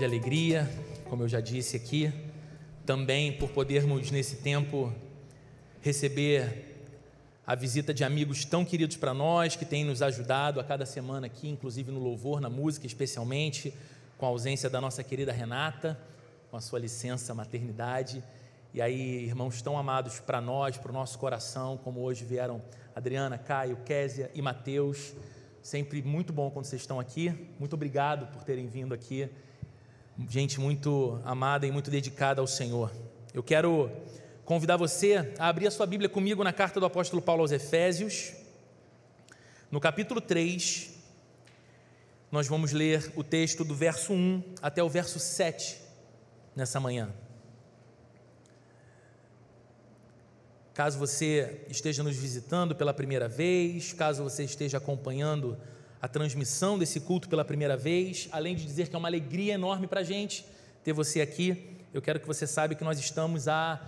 [0.00, 0.70] grande alegria,
[1.10, 2.10] como eu já disse aqui,
[2.86, 4.90] também por podermos nesse tempo
[5.82, 6.88] receber
[7.46, 11.26] a visita de amigos tão queridos para nós, que têm nos ajudado a cada semana
[11.26, 13.74] aqui, inclusive no louvor, na música, especialmente
[14.16, 16.00] com a ausência da nossa querida Renata,
[16.50, 18.24] com a sua licença maternidade.
[18.72, 22.62] E aí, irmãos tão amados para nós, para o nosso coração, como hoje vieram
[22.96, 25.12] Adriana, Caio, Késia e Mateus.
[25.60, 27.34] Sempre muito bom quando vocês estão aqui.
[27.58, 29.28] Muito obrigado por terem vindo aqui.
[30.28, 32.92] Gente muito amada e muito dedicada ao Senhor.
[33.32, 33.90] Eu quero
[34.44, 38.32] convidar você a abrir a sua Bíblia comigo na carta do apóstolo Paulo aos Efésios,
[39.70, 40.90] no capítulo 3.
[42.30, 45.78] Nós vamos ler o texto do verso 1 até o verso 7
[46.54, 47.10] nessa manhã.
[50.74, 55.56] Caso você esteja nos visitando pela primeira vez, caso você esteja acompanhando
[56.00, 59.86] a transmissão desse culto pela primeira vez, além de dizer que é uma alegria enorme
[59.86, 60.44] para a gente
[60.82, 63.80] ter você aqui, eu quero que você saiba que nós estamos há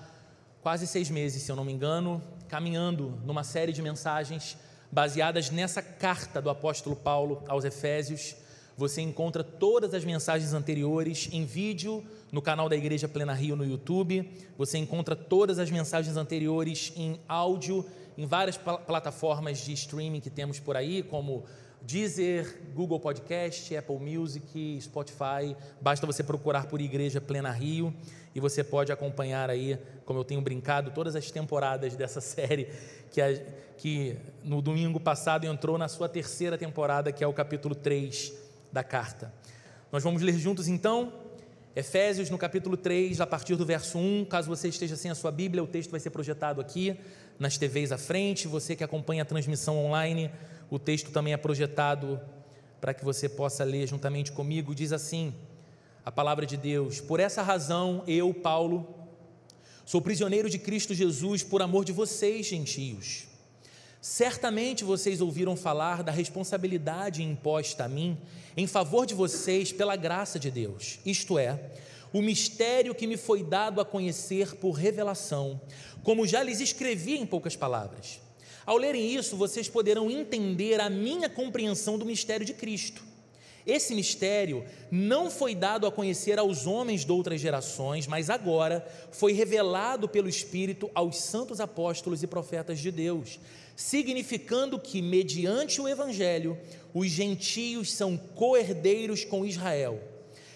[0.61, 4.57] quase seis meses, se eu não me engano, caminhando numa série de mensagens
[4.91, 8.37] baseadas nessa carta do apóstolo Paulo aos Efésios.
[8.77, 13.65] Você encontra todas as mensagens anteriores em vídeo no canal da Igreja Plena Rio no
[13.65, 14.31] YouTube.
[14.59, 17.87] Você encontra todas as mensagens anteriores em áudio
[18.19, 21.45] em várias plataformas de streaming que temos por aí, como
[21.87, 25.57] Deezer, Google Podcast, Apple Music, Spotify.
[25.81, 27.95] Basta você procurar por Igreja Plena Rio
[28.35, 32.69] e você pode acompanhar aí, como eu tenho brincado, todas as temporadas dessa série
[33.11, 33.35] que, a,
[33.77, 38.33] que no domingo passado entrou na sua terceira temporada, que é o capítulo 3
[38.73, 39.33] da carta.
[39.91, 41.13] Nós vamos ler juntos então
[41.75, 44.27] Efésios, no capítulo 3, a partir do verso 1.
[44.27, 46.95] Caso você esteja sem a sua Bíblia, o texto vai ser projetado aqui
[47.39, 48.47] nas TVs à frente.
[48.47, 50.31] Você que acompanha a transmissão online,
[50.73, 52.19] o texto também é projetado
[52.81, 54.75] para que você possa ler juntamente comigo.
[54.75, 55.35] Diz assim:
[56.03, 58.89] a palavra de Deus: Por essa razão, eu, Paulo,
[59.85, 63.27] sou prisioneiro de Cristo Jesus por amor de vocês, gentios.
[64.01, 68.17] Certamente vocês ouviram falar da responsabilidade imposta a mim
[68.57, 71.71] em favor de vocês pela graça de Deus, isto é,
[72.15, 75.61] o mistério que me foi dado a conhecer por revelação,
[76.03, 78.22] como já lhes escrevi em poucas palavras.
[78.65, 83.03] Ao lerem isso, vocês poderão entender a minha compreensão do mistério de Cristo.
[83.67, 89.33] Esse mistério não foi dado a conhecer aos homens de outras gerações, mas agora foi
[89.33, 93.39] revelado pelo Espírito aos santos apóstolos e profetas de Deus
[93.77, 96.59] significando que, mediante o Evangelho,
[96.93, 100.01] os gentios são co-herdeiros com Israel,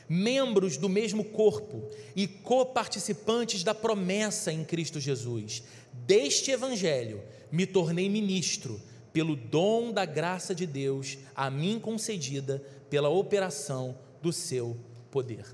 [0.09, 1.83] membros do mesmo corpo
[2.15, 5.62] e coparticipantes da promessa em Cristo Jesus.
[5.93, 8.80] Deste Evangelho me tornei ministro,
[9.12, 14.76] pelo dom da graça de Deus a mim concedida pela operação do seu
[15.10, 15.46] poder.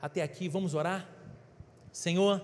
[0.00, 1.06] Até aqui, vamos orar?
[1.92, 2.42] Senhor,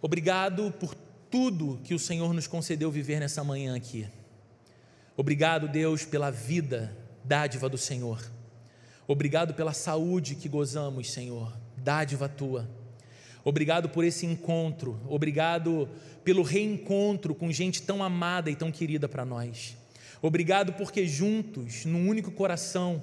[0.00, 0.94] obrigado por
[1.30, 4.08] tudo que o Senhor nos concedeu viver nessa manhã aqui.
[5.16, 8.24] Obrigado, Deus, pela vida, dádiva do Senhor.
[9.06, 12.68] Obrigado pela saúde que gozamos, Senhor, dádiva tua.
[13.44, 15.88] Obrigado por esse encontro, obrigado
[16.24, 19.76] pelo reencontro com gente tão amada e tão querida para nós.
[20.20, 23.02] Obrigado porque juntos, num único coração,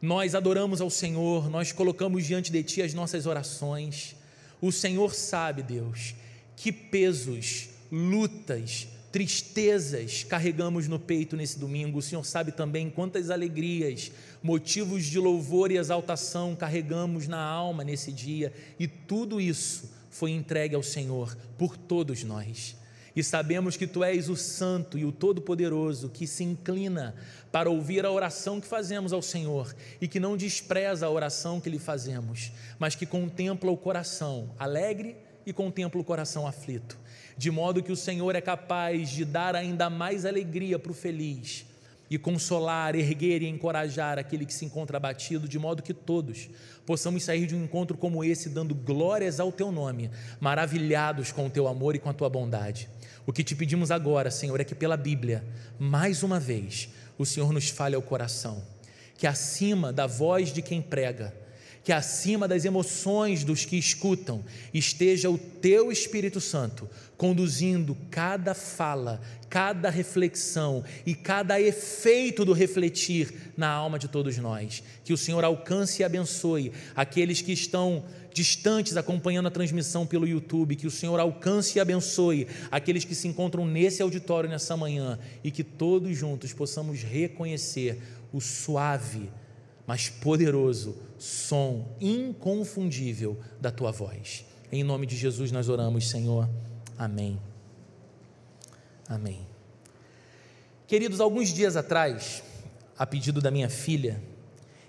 [0.00, 4.16] nós adoramos ao Senhor, nós colocamos diante de Ti as nossas orações.
[4.60, 6.14] O Senhor sabe, Deus,
[6.56, 11.98] que pesos, lutas, tristezas carregamos no peito nesse domingo.
[11.98, 14.10] O Senhor sabe também quantas alegrias,
[14.42, 20.74] motivos de louvor e exaltação carregamos na alma nesse dia, e tudo isso foi entregue
[20.74, 22.76] ao Senhor por todos nós.
[23.14, 27.14] E sabemos que tu és o Santo e o Todo-Poderoso que se inclina
[27.50, 31.68] para ouvir a oração que fazemos ao Senhor e que não despreza a oração que
[31.68, 36.98] lhe fazemos, mas que contempla o coração alegre e contempla o coração aflito,
[37.42, 41.66] de modo que o Senhor é capaz de dar ainda mais alegria para o feliz
[42.08, 46.48] e consolar, erguer e encorajar aquele que se encontra abatido, de modo que todos
[46.86, 50.08] possamos sair de um encontro como esse dando glórias ao teu nome,
[50.38, 52.88] maravilhados com o teu amor e com a tua bondade.
[53.26, 55.44] O que te pedimos agora, Senhor, é que pela Bíblia,
[55.80, 58.62] mais uma vez, o Senhor nos fale ao coração,
[59.18, 61.34] que acima da voz de quem prega,
[61.84, 69.20] que acima das emoções dos que escutam esteja o teu Espírito Santo conduzindo cada fala,
[69.48, 74.82] cada reflexão e cada efeito do refletir na alma de todos nós.
[75.04, 80.76] Que o Senhor alcance e abençoe aqueles que estão distantes acompanhando a transmissão pelo YouTube,
[80.76, 85.50] que o Senhor alcance e abençoe aqueles que se encontram nesse auditório nessa manhã e
[85.50, 88.00] que todos juntos possamos reconhecer
[88.32, 89.30] o suave
[89.86, 94.44] mas poderoso som inconfundível da tua voz.
[94.72, 96.50] Em nome de Jesus nós oramos, Senhor.
[96.98, 97.38] Amém.
[99.08, 99.46] Amém.
[100.84, 102.42] Queridos, alguns dias atrás,
[102.98, 104.20] a pedido da minha filha,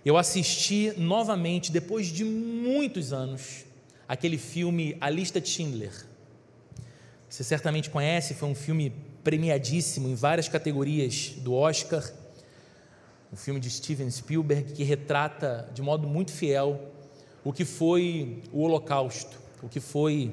[0.04, 3.64] eu assisti novamente, depois de muitos anos,
[4.08, 5.94] aquele filme A Lista de Schindler.
[7.30, 8.92] Você certamente conhece, foi um filme
[9.24, 12.04] premiadíssimo em várias categorias do Oscar.
[13.34, 16.80] Um filme de Steven Spielberg que retrata de modo muito fiel
[17.44, 20.32] o que foi o Holocausto, o que foi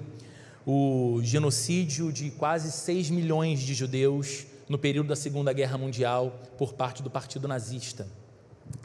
[0.67, 6.75] o genocídio de quase 6 milhões de judeus no período da Segunda Guerra Mundial por
[6.75, 8.07] parte do Partido Nazista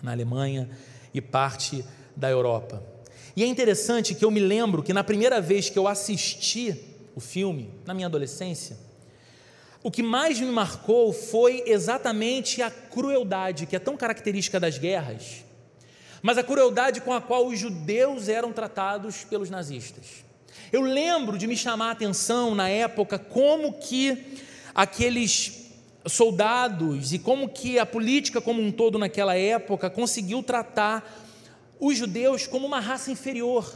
[0.02, 0.70] na Alemanha
[1.14, 1.84] e parte
[2.16, 2.82] da Europa.
[3.36, 6.74] E é interessante que eu me lembro que na primeira vez que eu assisti
[7.18, 8.78] o filme, na minha adolescência,
[9.86, 15.46] o que mais me marcou foi exatamente a crueldade que é tão característica das guerras,
[16.24, 20.26] mas a crueldade com a qual os judeus eram tratados pelos nazistas.
[20.72, 24.40] Eu lembro de me chamar a atenção na época como que
[24.74, 25.70] aqueles
[26.08, 31.24] soldados e como que a política como um todo naquela época conseguiu tratar
[31.80, 33.72] os judeus como uma raça inferior,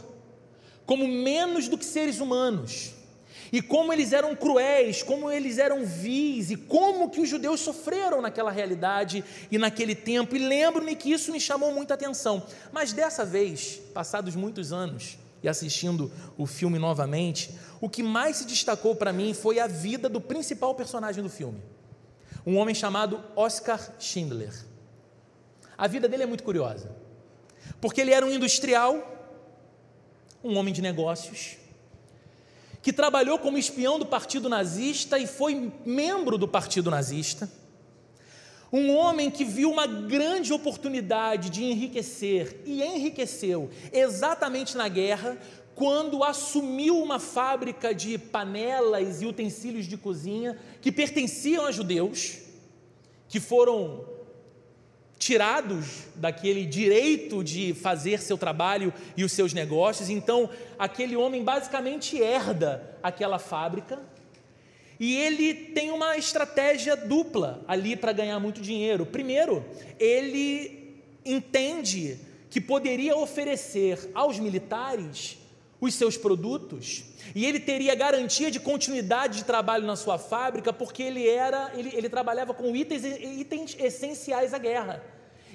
[0.84, 2.98] como menos do que seres humanos.
[3.52, 8.20] E como eles eram cruéis, como eles eram vis, e como que os judeus sofreram
[8.20, 10.36] naquela realidade e naquele tempo.
[10.36, 12.46] E lembro-me que isso me chamou muita atenção.
[12.70, 18.44] Mas dessa vez, passados muitos anos, e assistindo o filme novamente, o que mais se
[18.44, 21.60] destacou para mim foi a vida do principal personagem do filme,
[22.46, 24.52] um homem chamado Oscar Schindler.
[25.76, 26.94] A vida dele é muito curiosa.
[27.80, 29.38] Porque ele era um industrial,
[30.44, 31.56] um homem de negócios,
[32.82, 37.50] que trabalhou como espião do partido nazista e foi membro do partido nazista.
[38.72, 45.36] Um homem que viu uma grande oportunidade de enriquecer e enriqueceu exatamente na guerra,
[45.74, 52.38] quando assumiu uma fábrica de panelas e utensílios de cozinha que pertenciam a judeus,
[53.28, 54.04] que foram
[55.20, 60.08] tirados daquele direito de fazer seu trabalho e os seus negócios.
[60.08, 64.00] Então, aquele homem basicamente herda aquela fábrica
[64.98, 69.04] e ele tem uma estratégia dupla ali para ganhar muito dinheiro.
[69.04, 69.62] Primeiro,
[69.98, 72.18] ele entende
[72.48, 75.36] que poderia oferecer aos militares
[75.80, 77.04] os seus produtos
[77.34, 81.90] e ele teria garantia de continuidade de trabalho na sua fábrica porque ele era ele,
[81.94, 85.02] ele trabalhava com itens, itens essenciais à guerra.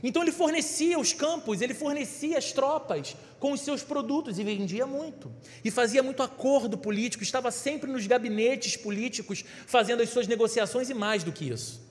[0.04, 4.86] Então ele fornecia os campos, ele fornecia as tropas com os seus produtos e vendia
[4.86, 5.32] muito.
[5.64, 10.94] E fazia muito acordo político, estava sempre nos gabinetes políticos fazendo as suas negociações e
[10.94, 11.82] mais do que isso.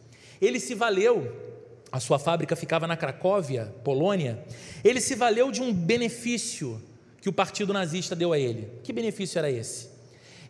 [0.41, 1.35] Ele se valeu,
[1.91, 4.45] a sua fábrica ficava na Cracóvia, Polônia,
[4.85, 6.81] ele se valeu de um benefício
[7.25, 8.69] que o partido nazista deu a ele.
[8.82, 9.88] Que benefício era esse?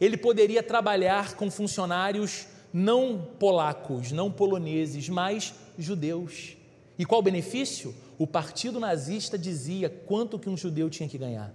[0.00, 6.56] Ele poderia trabalhar com funcionários não polacos, não poloneses, mas judeus.
[6.99, 7.94] E qual o benefício?
[8.19, 11.55] O partido nazista dizia quanto que um judeu tinha que ganhar.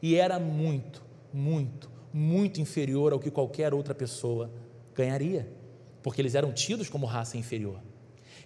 [0.00, 1.02] E era muito,
[1.32, 4.52] muito, muito inferior ao que qualquer outra pessoa
[4.94, 5.52] ganharia,
[6.00, 7.80] porque eles eram tidos como raça inferior.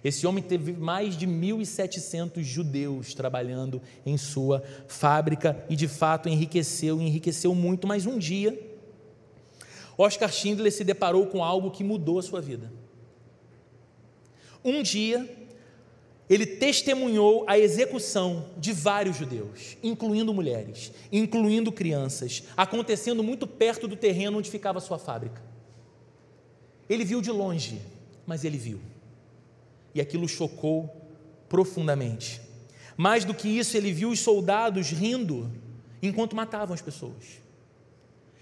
[0.03, 7.01] Esse homem teve mais de 1.700 judeus trabalhando em sua fábrica e de fato enriqueceu,
[7.01, 8.57] enriqueceu muito, mas um dia
[10.01, 12.71] Oscar Schindler se deparou com algo que mudou a sua vida.
[14.63, 15.29] Um dia,
[16.29, 23.97] ele testemunhou a execução de vários judeus, incluindo mulheres, incluindo crianças, acontecendo muito perto do
[23.97, 25.41] terreno onde ficava a sua fábrica.
[26.89, 27.81] Ele viu de longe,
[28.25, 28.79] mas ele viu
[29.99, 30.89] e aquilo chocou
[31.49, 32.41] profundamente.
[32.95, 35.51] Mais do que isso, ele viu os soldados rindo
[36.01, 37.41] enquanto matavam as pessoas.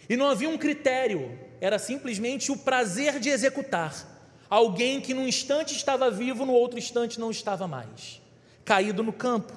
[0.08, 4.16] E não havia um critério, era simplesmente o prazer de executar
[4.48, 8.22] alguém que num instante estava vivo, no outro instante não estava mais,
[8.64, 9.52] caído no campo.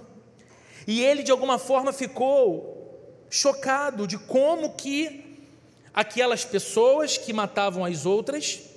[0.87, 5.39] E ele de alguma forma ficou chocado de como que
[5.93, 8.70] aquelas pessoas que matavam as outras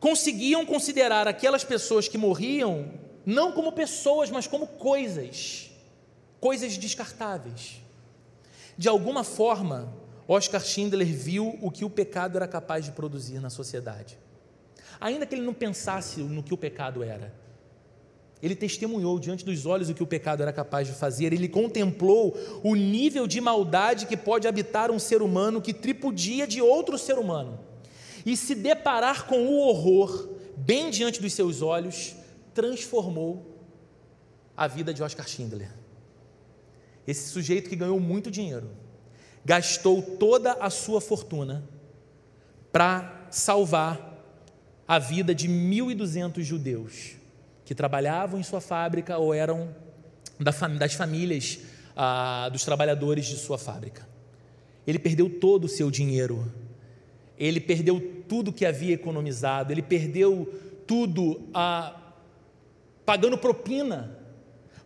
[0.00, 2.90] conseguiam considerar aquelas pessoas que morriam
[3.26, 5.70] não como pessoas, mas como coisas,
[6.40, 7.82] coisas descartáveis.
[8.76, 9.92] De alguma forma,
[10.26, 14.18] Oscar Schindler viu o que o pecado era capaz de produzir na sociedade.
[15.00, 17.34] Ainda que ele não pensasse no que o pecado era,
[18.40, 22.36] ele testemunhou diante dos olhos o que o pecado era capaz de fazer, ele contemplou
[22.62, 27.18] o nível de maldade que pode habitar um ser humano que tripudia de outro ser
[27.18, 27.58] humano
[28.28, 32.14] e se deparar com o horror bem diante dos seus olhos,
[32.52, 33.58] transformou
[34.54, 35.70] a vida de Oscar Schindler.
[37.06, 38.68] Esse sujeito que ganhou muito dinheiro,
[39.46, 41.66] gastou toda a sua fortuna
[42.70, 44.22] para salvar
[44.86, 47.12] a vida de 1.200 judeus
[47.64, 49.74] que trabalhavam em sua fábrica ou eram
[50.38, 51.60] das famílias
[51.96, 54.06] ah, dos trabalhadores de sua fábrica.
[54.86, 56.52] Ele perdeu todo o seu dinheiro,
[57.38, 60.52] ele perdeu tudo que havia economizado, ele perdeu
[60.86, 61.94] tudo ah,
[63.04, 64.18] pagando propina,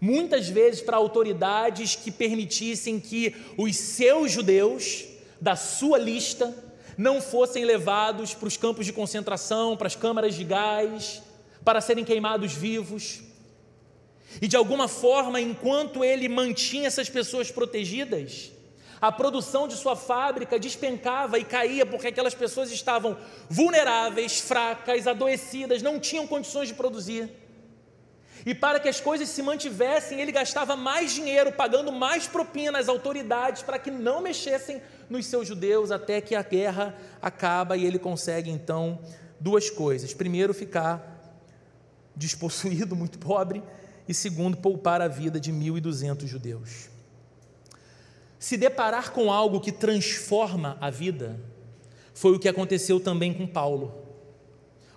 [0.01, 5.05] muitas vezes para autoridades que permitissem que os seus judeus
[5.41, 6.55] da sua lista
[6.97, 11.23] não fossem levados para os campos de concentração, para as câmaras de gás,
[11.65, 13.21] para serem queimados vivos.
[14.41, 18.51] E de alguma forma, enquanto ele mantinha essas pessoas protegidas,
[19.03, 23.19] a produção de sua fábrica despencava e caía porque aquelas pessoas estavam
[23.51, 27.29] vulneráveis, fracas, adoecidas, não tinham condições de produzir.
[28.47, 32.89] E para que as coisas se mantivessem, ele gastava mais dinheiro, pagando mais propina às
[32.89, 34.81] autoridades para que não mexessem
[35.11, 39.01] nos seus judeus até que a guerra acaba e ele consegue então
[39.41, 41.37] duas coisas: primeiro, ficar
[42.15, 43.65] despossuído, muito pobre,
[44.07, 46.92] e segundo, poupar a vida de 1.200 judeus.
[48.43, 51.39] Se deparar com algo que transforma a vida,
[52.13, 53.95] foi o que aconteceu também com Paulo,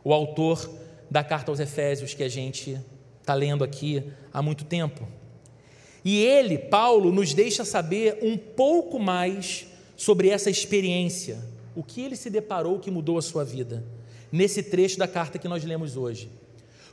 [0.04, 0.68] o autor
[1.12, 2.82] da carta aos Efésios que a gente
[3.22, 5.08] está lendo aqui há muito tempo.
[6.04, 11.38] E ele, Paulo, nos deixa saber um pouco mais sobre essa experiência,
[11.75, 13.86] o que ele se deparou que mudou a sua vida,
[14.32, 16.32] nesse trecho da carta que nós lemos hoje.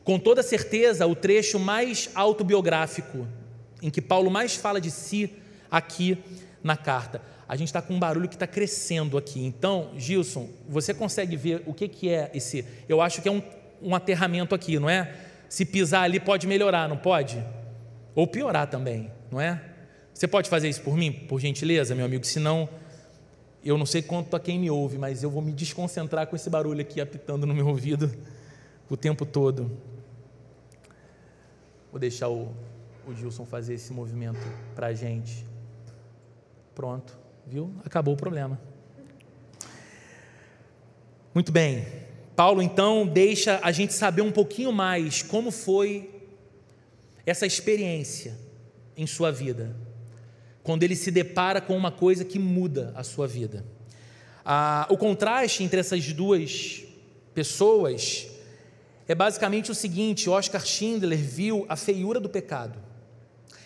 [0.05, 3.27] Com toda certeza, o trecho mais autobiográfico,
[3.81, 5.31] em que Paulo mais fala de si
[5.73, 6.19] aqui
[6.63, 7.23] na carta.
[7.49, 9.45] A gente está com um barulho que está crescendo aqui.
[9.45, 12.65] Então, Gilson, você consegue ver o que, que é esse?
[12.87, 13.43] Eu acho que é um,
[13.81, 15.15] um aterramento aqui, não é?
[15.49, 17.43] Se pisar ali pode melhorar, não pode?
[18.15, 19.61] Ou piorar também, não é?
[20.13, 22.25] Você pode fazer isso por mim, por gentileza, meu amigo?
[22.25, 22.69] Senão,
[23.65, 26.49] eu não sei quanto a quem me ouve, mas eu vou me desconcentrar com esse
[26.51, 28.13] barulho aqui apitando no meu ouvido
[28.89, 29.71] o tempo todo.
[31.91, 32.55] Vou deixar o,
[33.07, 34.41] o Gilson fazer esse movimento
[34.75, 35.52] para a gente.
[36.83, 37.73] Pronto, viu?
[37.85, 38.61] Acabou o problema.
[41.33, 41.87] Muito bem.
[42.35, 46.11] Paulo então deixa a gente saber um pouquinho mais como foi
[47.25, 48.37] essa experiência
[48.97, 49.77] em sua vida,
[50.65, 53.65] quando ele se depara com uma coisa que muda a sua vida.
[54.45, 56.83] Ah, o contraste entre essas duas
[57.33, 58.27] pessoas
[59.07, 62.91] é basicamente o seguinte: Oscar Schindler viu a feiura do pecado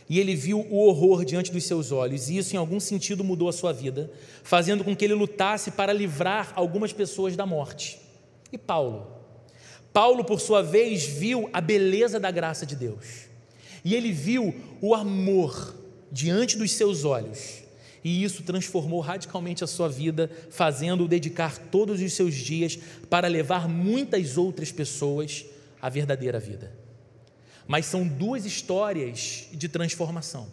[0.08, 3.48] e ele viu o horror diante dos seus olhos, e isso em algum sentido mudou
[3.48, 4.10] a sua vida,
[4.42, 7.98] fazendo com que ele lutasse para livrar algumas pessoas da morte.
[8.52, 9.08] E Paulo?
[9.92, 13.26] Paulo, por sua vez, viu a beleza da graça de Deus,
[13.84, 15.75] e ele viu o amor
[16.12, 17.62] diante dos seus olhos,
[18.04, 22.78] e isso transformou radicalmente a sua vida, fazendo-o dedicar todos os seus dias
[23.10, 25.44] para levar muitas outras pessoas
[25.82, 26.86] à verdadeira vida.
[27.66, 30.46] Mas são duas histórias de transformação.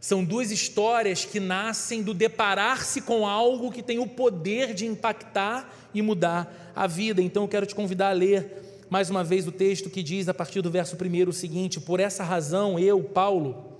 [0.00, 5.72] São duas histórias que nascem do deparar-se com algo que tem o poder de impactar
[5.92, 7.20] e mudar a vida.
[7.20, 10.34] Então eu quero te convidar a ler mais uma vez o texto que diz, a
[10.34, 13.76] partir do verso 1, o seguinte: Por essa razão, eu, Paulo,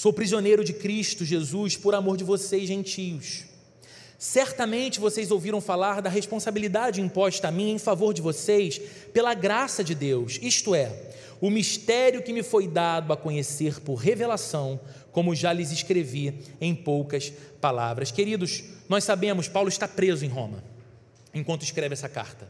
[0.00, 3.44] Sou prisioneiro de Cristo Jesus por amor de vocês, gentios.
[4.20, 8.78] Certamente vocês ouviram falar da responsabilidade imposta a mim em favor de vocês
[9.14, 10.92] pela graça de Deus, isto é,
[11.40, 14.78] o mistério que me foi dado a conhecer por revelação,
[15.10, 18.10] como já lhes escrevi em poucas palavras.
[18.10, 20.62] Queridos, nós sabemos, Paulo está preso em Roma
[21.32, 22.46] enquanto escreve essa carta.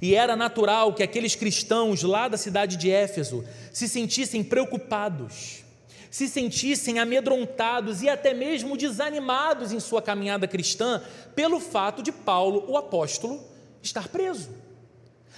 [0.00, 5.64] E era natural que aqueles cristãos lá da cidade de Éfeso se sentissem preocupados
[6.12, 11.02] se sentissem amedrontados e até mesmo desanimados em sua caminhada cristã
[11.34, 13.42] pelo fato de Paulo, o apóstolo,
[13.82, 14.50] estar preso.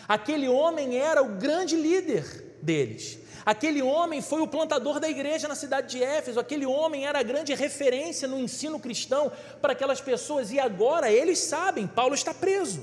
[0.09, 3.21] Aquele homem era o grande líder deles.
[3.47, 7.23] Aquele homem foi o plantador da igreja na cidade de Éfeso, aquele homem era a
[7.23, 9.31] grande referência no ensino cristão
[9.63, 12.83] para aquelas pessoas, e agora eles sabem, Paulo está preso.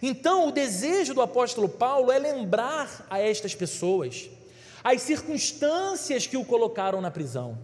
[0.00, 4.30] Então, o desejo do apóstolo Paulo é lembrar a estas pessoas
[4.82, 7.58] as circunstâncias que o colocaram na prisão,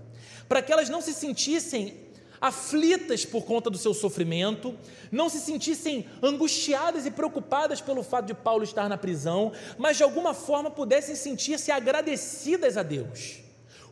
[0.49, 2.07] para que elas não se sentissem
[2.41, 4.75] aflitas por conta do seu sofrimento,
[5.11, 10.03] não se sentissem angustiadas e preocupadas pelo fato de Paulo estar na prisão, mas de
[10.03, 13.41] alguma forma pudessem sentir-se agradecidas a Deus.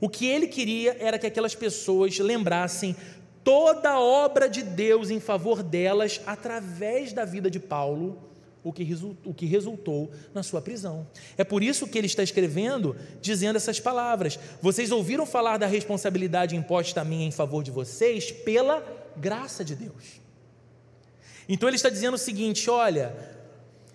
[0.00, 2.94] O que ele queria era que aquelas pessoas lembrassem
[3.42, 8.33] toda a obra de Deus em favor delas através da vida de Paulo
[8.64, 8.82] o que,
[9.24, 11.06] o que resultou na sua prisão.
[11.36, 14.38] É por isso que ele está escrevendo, dizendo essas palavras.
[14.62, 18.82] Vocês ouviram falar da responsabilidade imposta a mim em favor de vocês pela
[19.16, 20.20] graça de Deus.
[21.46, 23.14] Então ele está dizendo o seguinte: olha,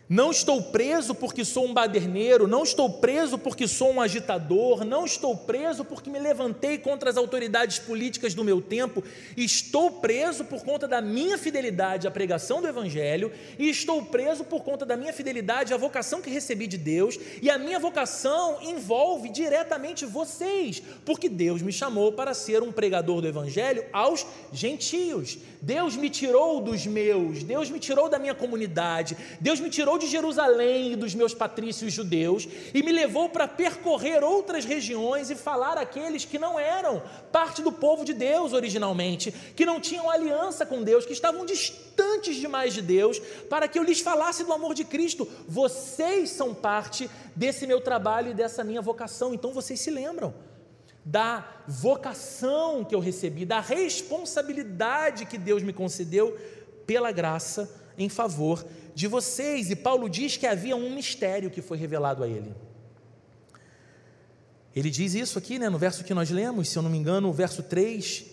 [0.09, 5.05] não estou preso porque sou um baderneiro, não estou preso porque sou um agitador, não
[5.05, 9.03] estou preso porque me levantei contra as autoridades políticas do meu tempo,
[9.37, 14.63] estou preso por conta da minha fidelidade à pregação do Evangelho e estou preso por
[14.63, 19.29] conta da minha fidelidade à vocação que recebi de Deus, e a minha vocação envolve
[19.29, 25.37] diretamente vocês, porque Deus me chamou para ser um pregador do Evangelho aos gentios.
[25.61, 30.07] Deus me tirou dos meus, Deus me tirou da minha comunidade, Deus me tirou de
[30.07, 35.77] Jerusalém e dos meus patrícios judeus e me levou para percorrer outras regiões e falar
[35.77, 40.81] àqueles que não eram parte do povo de Deus originalmente, que não tinham aliança com
[40.81, 44.83] Deus, que estavam distantes demais de Deus, para que eu lhes falasse do amor de
[44.83, 45.27] Cristo.
[45.47, 50.33] Vocês são parte desse meu trabalho e dessa minha vocação, então vocês se lembram
[51.05, 56.37] da vocação que eu recebi, da responsabilidade que Deus me concedeu
[56.85, 58.65] pela graça em favor
[58.99, 59.71] de vocês.
[59.71, 62.53] E Paulo diz que havia um mistério que foi revelado a ele.
[64.75, 67.29] Ele diz isso aqui, né, no verso que nós lemos, se eu não me engano,
[67.29, 68.25] o verso 3.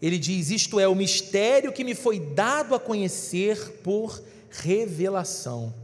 [0.00, 5.74] Ele diz: Isto é o mistério que me foi dado a conhecer por revelação.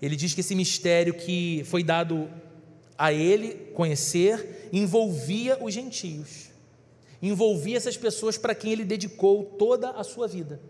[0.00, 2.30] Ele diz que esse mistério que foi dado
[2.96, 6.50] a ele conhecer envolvia os gentios,
[7.20, 10.60] envolvia essas pessoas para quem ele dedicou toda a sua vida.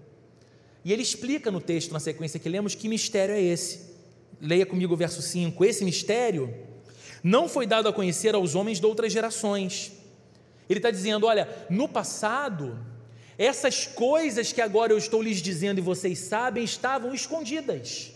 [0.87, 3.97] E ele explica no texto, na sequência que lemos, que mistério é esse.
[4.41, 5.65] Leia comigo o verso 5.
[5.65, 6.55] Esse mistério
[7.25, 9.91] não foi dado a conhecer aos homens de outras gerações.
[10.71, 12.79] Ele está dizendo: olha, no passado,
[13.37, 18.13] essas coisas que agora eu estou lhes dizendo e vocês sabem estavam escondidas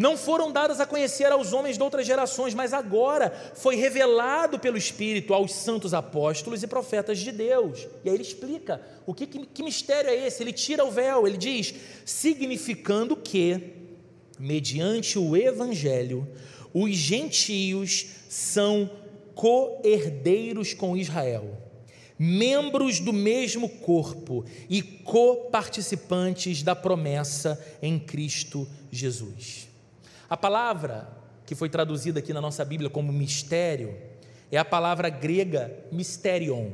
[0.00, 4.78] não foram dadas a conhecer aos homens de outras gerações, mas agora foi revelado pelo
[4.78, 7.86] Espírito aos santos apóstolos e profetas de Deus.
[8.02, 10.42] E aí ele explica o que, que, que mistério é esse.
[10.42, 11.74] Ele tira o véu, ele diz:
[12.06, 13.74] significando que,
[14.38, 16.26] mediante o Evangelho,
[16.72, 18.90] os gentios são
[19.34, 21.58] co-herdeiros com Israel,
[22.18, 29.68] membros do mesmo corpo e co-participantes da promessa em Cristo Jesus.
[30.30, 31.08] A palavra
[31.44, 33.96] que foi traduzida aqui na nossa Bíblia como mistério
[34.52, 36.70] é a palavra grega mysterion.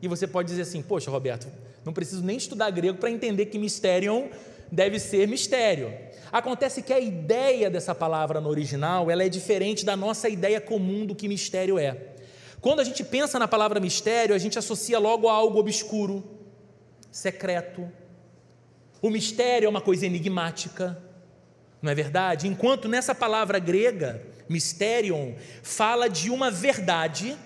[0.00, 1.48] E você pode dizer assim: Poxa, Roberto,
[1.84, 4.28] não preciso nem estudar grego para entender que mysterion
[4.70, 5.92] deve ser mistério.
[6.30, 11.04] Acontece que a ideia dessa palavra no original ela é diferente da nossa ideia comum
[11.04, 11.96] do que mistério é.
[12.60, 16.22] Quando a gente pensa na palavra mistério, a gente associa logo a algo obscuro,
[17.10, 17.90] secreto.
[19.02, 20.96] O mistério é uma coisa enigmática
[21.82, 22.46] não é verdade?
[22.46, 27.36] Enquanto nessa palavra grega, mysterion, fala de uma verdade,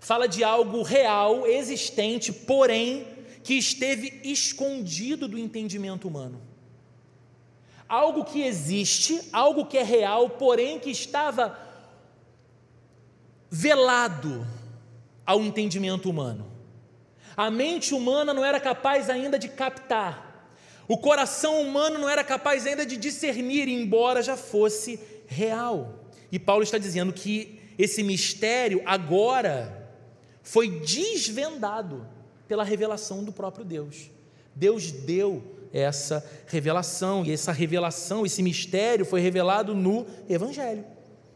[0.00, 3.06] fala de algo real, existente, porém
[3.42, 6.40] que esteve escondido do entendimento humano.
[7.86, 11.58] Algo que existe, algo que é real, porém que estava
[13.50, 14.46] velado
[15.26, 16.50] ao entendimento humano.
[17.36, 20.23] A mente humana não era capaz ainda de captar
[20.86, 26.04] o coração humano não era capaz ainda de discernir, embora já fosse real.
[26.30, 29.90] E Paulo está dizendo que esse mistério agora
[30.42, 32.06] foi desvendado
[32.46, 34.10] pela revelação do próprio Deus.
[34.54, 35.42] Deus deu
[35.72, 40.84] essa revelação, e essa revelação, esse mistério foi revelado no Evangelho.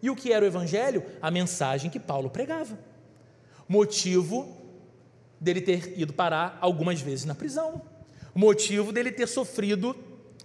[0.00, 1.02] E o que era o Evangelho?
[1.20, 2.78] A mensagem que Paulo pregava.
[3.66, 4.56] Motivo
[5.40, 7.82] dele ter ido parar algumas vezes na prisão
[8.34, 9.96] motivo dele ter sofrido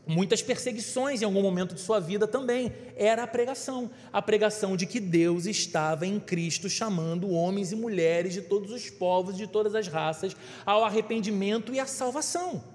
[0.05, 2.71] muitas perseguições em algum momento de sua vida também.
[2.95, 8.33] Era a pregação, a pregação de que Deus estava em Cristo chamando homens e mulheres
[8.33, 12.72] de todos os povos, de todas as raças, ao arrependimento e à salvação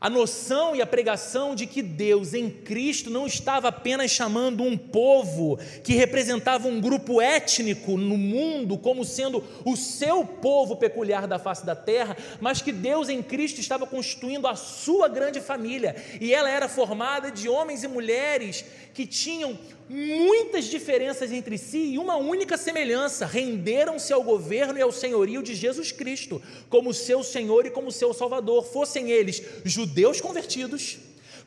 [0.00, 4.78] a noção e a pregação de que Deus em Cristo não estava apenas chamando um
[4.78, 11.38] povo que representava um grupo étnico no mundo como sendo o seu povo peculiar da
[11.38, 15.96] face da terra, mas que Deus em Cristo estava constituindo a sua grande família.
[16.20, 19.58] E ela era formada de homens e mulheres que tinham
[19.88, 25.54] muitas diferenças entre si e uma única semelhança: renderam-se ao governo e ao senhorio de
[25.54, 29.87] Jesus Cristo, como seu Senhor e como seu Salvador, fossem eles judeus
[30.20, 30.98] convertidos,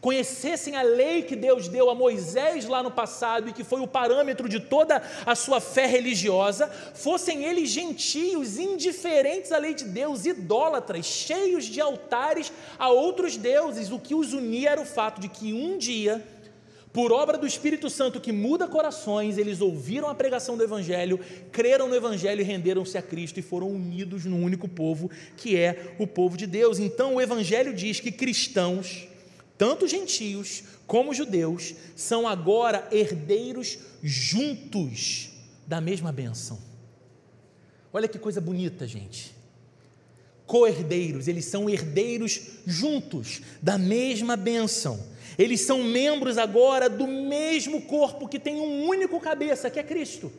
[0.01, 3.87] conhecessem a lei que Deus deu a Moisés lá no passado e que foi o
[3.87, 10.25] parâmetro de toda a sua fé religiosa, fossem eles gentios, indiferentes à lei de Deus,
[10.25, 13.91] idólatras, cheios de altares a outros deuses.
[13.91, 16.25] O que os unia era o fato de que um dia
[16.93, 21.19] por obra do Espírito Santo que muda corações, eles ouviram a pregação do Evangelho,
[21.51, 25.95] creram no Evangelho e renderam-se a Cristo e foram unidos no único povo que é
[25.97, 26.79] o povo de Deus.
[26.79, 29.07] Então o Evangelho diz que cristãos,
[29.57, 35.29] tanto gentios como judeus, são agora herdeiros juntos
[35.65, 36.59] da mesma bênção.
[37.93, 39.33] Olha que coisa bonita, gente.
[40.45, 44.99] Co-herdeiros, eles são herdeiros juntos da mesma bênção.
[45.37, 50.31] Eles são membros agora do mesmo corpo que tem um único cabeça, que é Cristo.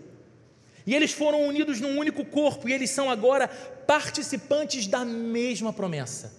[0.87, 6.33] E eles foram unidos num único corpo e eles são agora participantes da mesma promessa.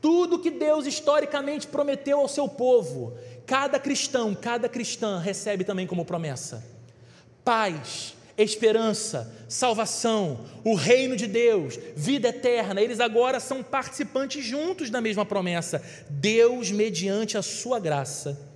[0.00, 3.16] Tudo que Deus historicamente prometeu ao seu povo,
[3.46, 6.64] cada cristão, cada cristã recebe também como promessa:
[7.44, 12.80] paz, esperança, salvação, o reino de Deus, vida eterna.
[12.80, 15.82] Eles agora são participantes juntos da mesma promessa.
[16.08, 18.50] Deus, mediante a sua graça,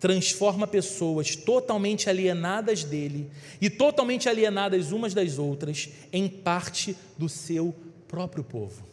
[0.00, 7.74] transforma pessoas totalmente alienadas dele e totalmente alienadas umas das outras em parte do seu
[8.08, 8.88] próprio povo.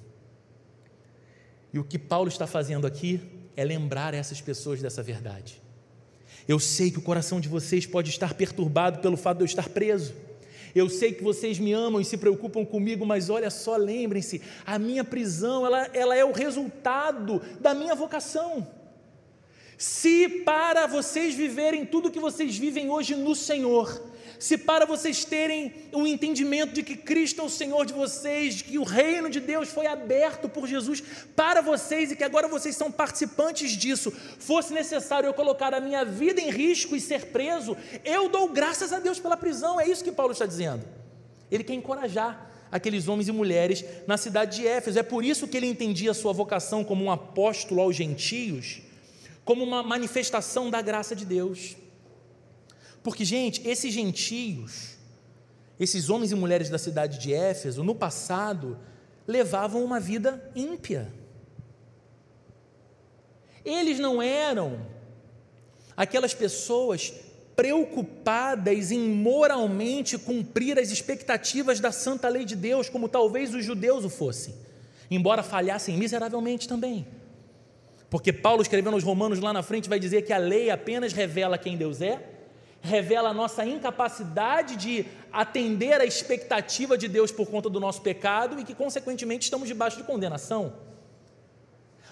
[1.73, 3.21] E o que Paulo está fazendo aqui
[3.55, 5.61] é lembrar essas pessoas dessa verdade.
[6.47, 9.69] Eu sei que o coração de vocês pode estar perturbado pelo fato de eu estar
[9.69, 10.13] preso.
[10.77, 14.77] Eu sei que vocês me amam e se preocupam comigo, mas olha só, lembrem-se, a
[14.77, 18.67] minha prisão, ela, ela é o resultado da minha vocação.
[19.77, 24.01] Se para vocês viverem tudo que vocês vivem hoje no Senhor,
[24.39, 28.63] se para vocês terem um entendimento de que Cristo é o Senhor de vocês, de
[28.63, 31.03] que o reino de Deus foi aberto por Jesus
[31.35, 36.05] para vocês e que agora vocês são participantes disso, fosse necessário eu colocar a minha
[36.05, 40.03] vida em risco e ser preso, eu dou graças a Deus pela prisão, é isso
[40.03, 40.83] que Paulo está dizendo.
[41.49, 45.57] Ele quer encorajar aqueles homens e mulheres na cidade de Éfeso, é por isso que
[45.57, 48.81] ele entendia a sua vocação como um apóstolo aos gentios,
[49.45, 51.77] como uma manifestação da graça de Deus.
[53.07, 54.97] Porque, gente, esses gentios,
[55.79, 58.77] esses homens e mulheres da cidade de Éfeso, no passado,
[59.25, 61.07] levavam uma vida ímpia.
[63.63, 64.85] Eles não eram
[65.95, 67.13] aquelas pessoas
[67.55, 74.03] preocupadas em moralmente cumprir as expectativas da santa lei de Deus, como talvez os judeus
[74.03, 74.53] o fossem,
[75.09, 77.07] embora falhassem miseravelmente também.
[78.09, 81.57] Porque Paulo, escrevendo aos Romanos lá na frente, vai dizer que a lei apenas revela
[81.57, 82.33] quem Deus é
[82.87, 88.59] revela a nossa incapacidade de atender à expectativa de Deus por conta do nosso pecado
[88.59, 90.73] e que, consequentemente, estamos debaixo de condenação.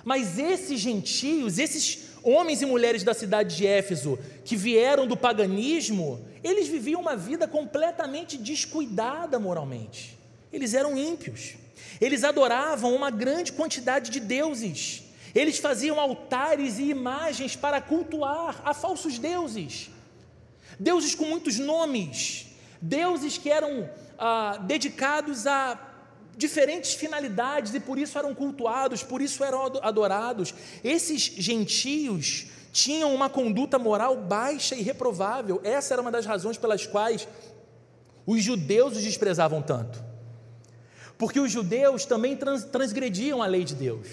[0.04, 6.24] Mas esses gentios, esses homens e mulheres da cidade de Éfeso, que vieram do paganismo,
[6.44, 10.20] eles viviam uma vida completamente descuidada moralmente.
[10.54, 11.56] Eles eram ímpios.
[12.00, 15.04] Eles adoravam uma grande quantidade de deuses.
[15.34, 19.90] Eles faziam altares e imagens para cultuar a falsos deuses
[20.80, 22.48] deuses com muitos nomes,
[22.82, 25.80] deuses que eram ah, dedicados a
[26.38, 30.54] diferentes finalidades e por isso eram cultuados, por isso eram adorados.
[30.84, 35.62] Esses gentios tinham uma conduta moral baixa e reprovável.
[35.64, 37.28] Essa era uma das razões pelas quais
[38.26, 40.04] os judeus os desprezavam tanto.
[41.18, 42.38] Porque os judeus também
[42.72, 44.08] transgrediam a lei de Deus.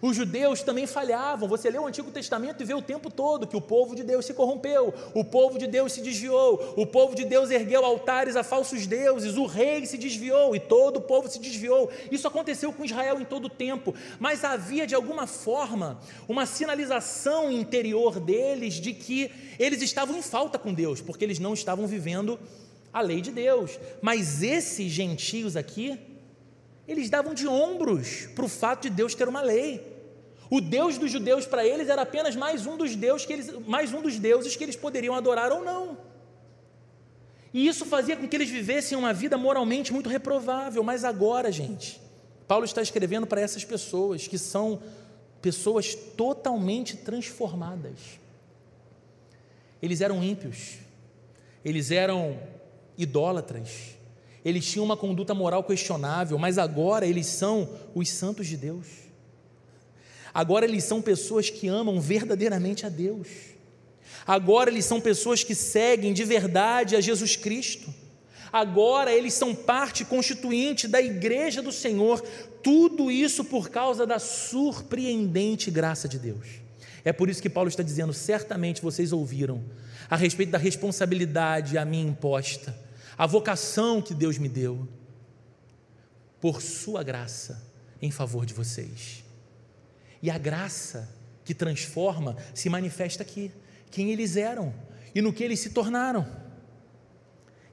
[0.00, 1.48] Os judeus também falhavam.
[1.48, 4.26] Você lê o Antigo Testamento e vê o tempo todo que o povo de Deus
[4.26, 8.42] se corrompeu, o povo de Deus se desviou, o povo de Deus ergueu altares a
[8.42, 11.90] falsos deuses, o rei se desviou e todo o povo se desviou.
[12.10, 17.50] Isso aconteceu com Israel em todo o tempo, mas havia de alguma forma uma sinalização
[17.50, 22.38] interior deles de que eles estavam em falta com Deus, porque eles não estavam vivendo
[22.92, 23.78] a lei de Deus.
[24.00, 25.98] Mas esses gentios aqui,
[26.86, 29.94] eles davam de ombros para o fato de Deus ter uma lei.
[30.48, 33.92] O Deus dos judeus para eles era apenas mais um dos deuses que eles, mais
[33.92, 35.98] um dos deuses que eles poderiam adorar ou não.
[37.52, 40.84] E isso fazia com que eles vivessem uma vida moralmente muito reprovável.
[40.84, 42.00] Mas agora, gente,
[42.46, 44.80] Paulo está escrevendo para essas pessoas que são
[45.42, 48.20] pessoas totalmente transformadas.
[49.82, 50.78] Eles eram ímpios,
[51.64, 52.38] eles eram
[52.96, 53.95] idólatras,
[54.46, 58.86] eles tinham uma conduta moral questionável, mas agora eles são os santos de Deus.
[60.32, 63.26] Agora eles são pessoas que amam verdadeiramente a Deus.
[64.24, 67.92] Agora eles são pessoas que seguem de verdade a Jesus Cristo.
[68.52, 72.20] Agora eles são parte constituinte da igreja do Senhor.
[72.62, 76.46] Tudo isso por causa da surpreendente graça de Deus.
[77.04, 79.60] É por isso que Paulo está dizendo: certamente vocês ouviram
[80.08, 82.85] a respeito da responsabilidade a mim imposta,
[83.16, 84.86] a vocação que Deus me deu,
[86.40, 87.62] por Sua graça
[88.00, 89.24] em favor de vocês.
[90.22, 91.08] E a graça
[91.44, 93.50] que transforma se manifesta aqui,
[93.90, 94.74] quem eles eram
[95.14, 96.26] e no que eles se tornaram.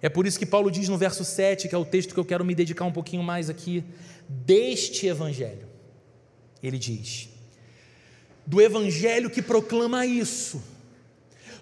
[0.01, 2.25] É por isso que Paulo diz no verso 7, que é o texto que eu
[2.25, 3.83] quero me dedicar um pouquinho mais aqui,
[4.27, 5.67] deste evangelho.
[6.61, 7.29] Ele diz:
[8.45, 10.61] do evangelho que proclama isso,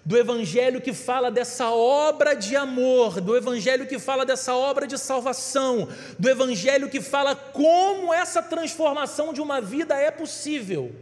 [0.04, 4.98] do evangelho que fala dessa obra de amor, do evangelho que fala dessa obra de
[4.98, 5.88] salvação,
[6.18, 10.92] do evangelho que fala como essa transformação de uma vida é possível.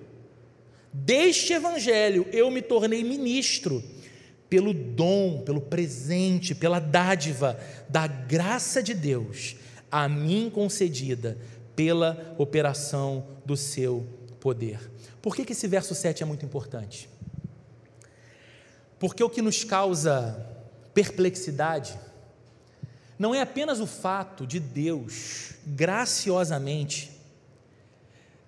[0.93, 3.83] Deste evangelho eu me tornei ministro
[4.49, 7.59] pelo dom, pelo presente, pela dádiva
[7.89, 9.57] da graça de Deus
[9.91, 11.37] a mim concedida
[11.75, 14.07] pela operação do seu
[14.39, 14.79] poder.
[15.21, 17.10] Por que, que esse verso 7 é muito importante?
[19.01, 20.47] Porque o que nos causa
[20.93, 21.99] perplexidade
[23.19, 27.11] não é apenas o fato de Deus graciosamente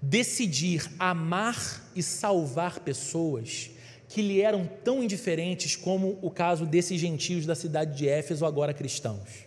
[0.01, 3.71] decidir amar e salvar pessoas
[4.09, 8.75] que lhe eram tão indiferentes como o caso desses gentios da cidade de Éfeso, agora
[8.75, 9.47] cristãos.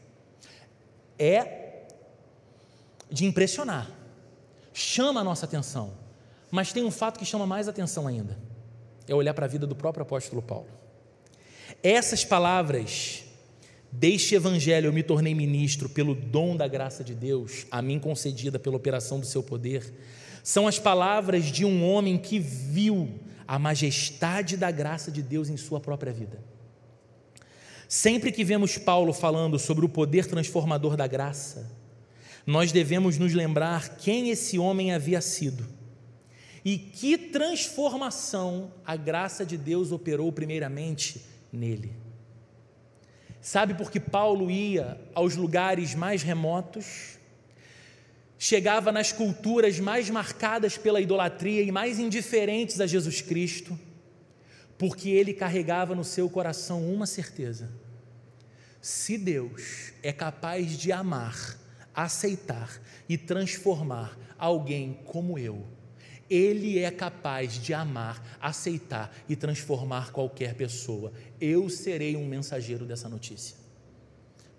[1.20, 1.84] É
[3.12, 3.92] de impressionar,
[4.74, 5.94] chama a nossa atenção,
[6.50, 8.40] mas tem um fato que chama mais atenção ainda:
[9.08, 10.85] é olhar para a vida do próprio apóstolo Paulo.
[11.88, 13.24] Essas palavras,
[13.92, 18.58] deste evangelho eu me tornei ministro pelo dom da graça de Deus, a mim concedida
[18.58, 19.94] pela operação do seu poder,
[20.44, 25.58] são as palavras de um homem que viu a majestade da graça de Deus em
[25.58, 26.44] sua própria vida.
[27.88, 31.72] Sempre que vemos Paulo falando sobre o poder transformador da graça,
[32.48, 35.64] nós devemos nos lembrar quem esse homem havia sido
[36.66, 41.94] e que transformação a graça de Deus operou primeiramente nele.
[43.42, 47.20] Sabe por que Paulo ia aos lugares mais remotos,
[48.40, 53.78] chegava nas culturas mais marcadas pela idolatria e mais indiferentes a Jesus Cristo,
[54.78, 57.70] porque ele carregava no seu coração uma certeza:
[58.82, 61.58] se Deus é capaz de amar,
[61.94, 65.75] aceitar e transformar alguém como eu,
[66.30, 71.12] ele é capaz de amar, aceitar e transformar qualquer pessoa.
[71.40, 73.56] Eu serei um mensageiro dessa notícia.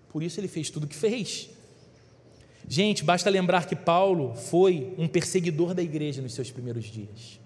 [0.09, 1.49] Por isso ele fez tudo o que fez.
[2.67, 7.39] Gente, basta lembrar que Paulo foi um perseguidor da igreja nos seus primeiros dias.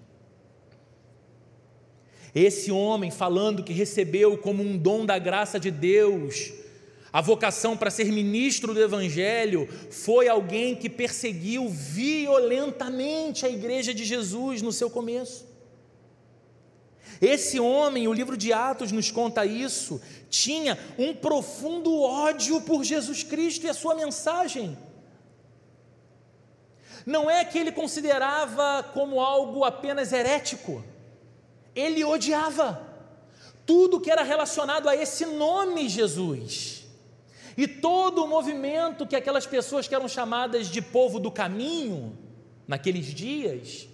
[2.34, 6.61] Esse homem falando que recebeu como um dom da graça de Deus
[7.12, 14.06] a vocação para ser ministro do Evangelho, foi alguém que perseguiu violentamente a igreja de
[14.06, 15.46] Jesus no seu começo.
[17.22, 23.22] Esse homem, o livro de Atos nos conta isso, tinha um profundo ódio por Jesus
[23.22, 24.78] Cristo e a sua mensagem.
[27.06, 30.84] Não é que ele considerava como algo apenas herético,
[31.76, 32.88] ele odiava
[33.66, 36.81] tudo que era relacionado a esse nome Jesus.
[37.58, 42.18] E todo o movimento que aquelas pessoas que eram chamadas de povo do caminho,
[42.68, 43.88] naqueles dias,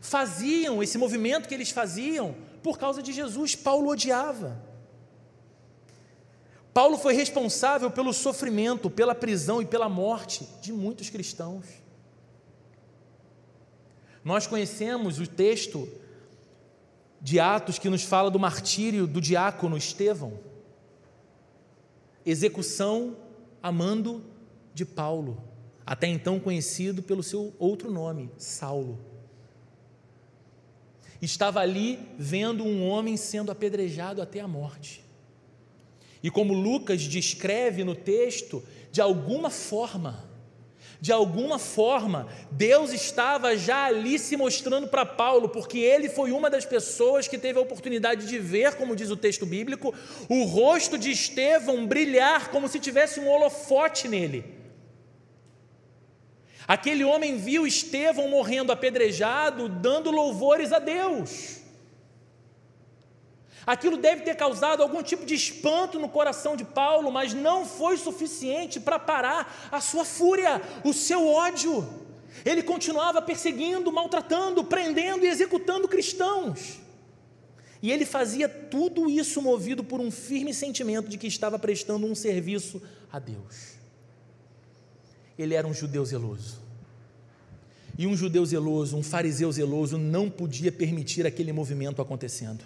[0.00, 4.60] faziam, esse movimento que eles faziam, por causa de Jesus, Paulo odiava.
[6.72, 11.66] Paulo foi responsável pelo sofrimento, pela prisão e pela morte de muitos cristãos.
[14.24, 15.88] Nós conhecemos o texto
[17.20, 20.38] de Atos que nos fala do martírio do diácono Estevão,
[22.24, 23.16] execução
[23.62, 24.24] a mando
[24.74, 25.42] de Paulo,
[25.84, 28.98] até então conhecido pelo seu outro nome, Saulo.
[31.20, 35.04] Estava ali vendo um homem sendo apedrejado até a morte.
[36.22, 40.24] E como Lucas descreve no texto, de alguma forma,
[41.02, 46.48] de alguma forma, Deus estava já ali se mostrando para Paulo, porque ele foi uma
[46.48, 49.92] das pessoas que teve a oportunidade de ver, como diz o texto bíblico,
[50.28, 54.44] o rosto de Estevão brilhar como se tivesse um holofote nele.
[56.68, 61.61] Aquele homem viu Estevão morrendo apedrejado, dando louvores a Deus.
[63.66, 67.96] Aquilo deve ter causado algum tipo de espanto no coração de Paulo, mas não foi
[67.96, 71.88] suficiente para parar a sua fúria, o seu ódio.
[72.44, 76.80] Ele continuava perseguindo, maltratando, prendendo e executando cristãos.
[77.80, 82.14] E ele fazia tudo isso movido por um firme sentimento de que estava prestando um
[82.14, 83.72] serviço a Deus.
[85.38, 86.60] Ele era um judeu zeloso.
[87.98, 92.64] E um judeu zeloso, um fariseu zeloso, não podia permitir aquele movimento acontecendo.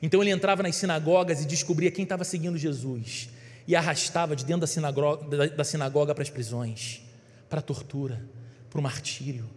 [0.00, 3.28] Então ele entrava nas sinagogas e descobria quem estava seguindo Jesus
[3.66, 7.02] e arrastava de dentro da sinagoga, da sinagoga para as prisões,
[7.48, 8.24] para a tortura,
[8.70, 9.48] para o martírio.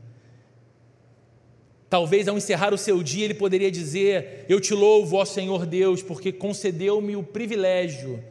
[1.89, 6.01] Talvez ao encerrar o seu dia ele poderia dizer: Eu te louvo, ó Senhor Deus,
[6.01, 8.23] porque concedeu-me o privilégio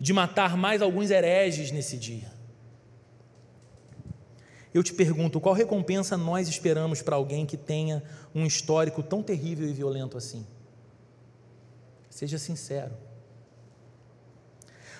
[0.00, 2.32] de matar mais alguns hereges nesse dia.
[4.74, 8.02] Eu te pergunto, qual recompensa nós esperamos para alguém que tenha
[8.34, 10.46] um histórico tão terrível e violento assim?
[12.12, 12.92] Seja sincero.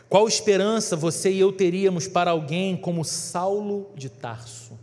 [0.09, 4.79] Qual esperança você e eu teríamos para alguém como Saulo de Tarso?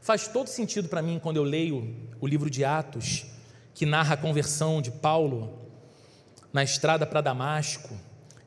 [0.00, 3.26] Faz todo sentido para mim quando eu leio o livro de Atos,
[3.74, 5.68] que narra a conversão de Paulo
[6.50, 7.94] na estrada para Damasco.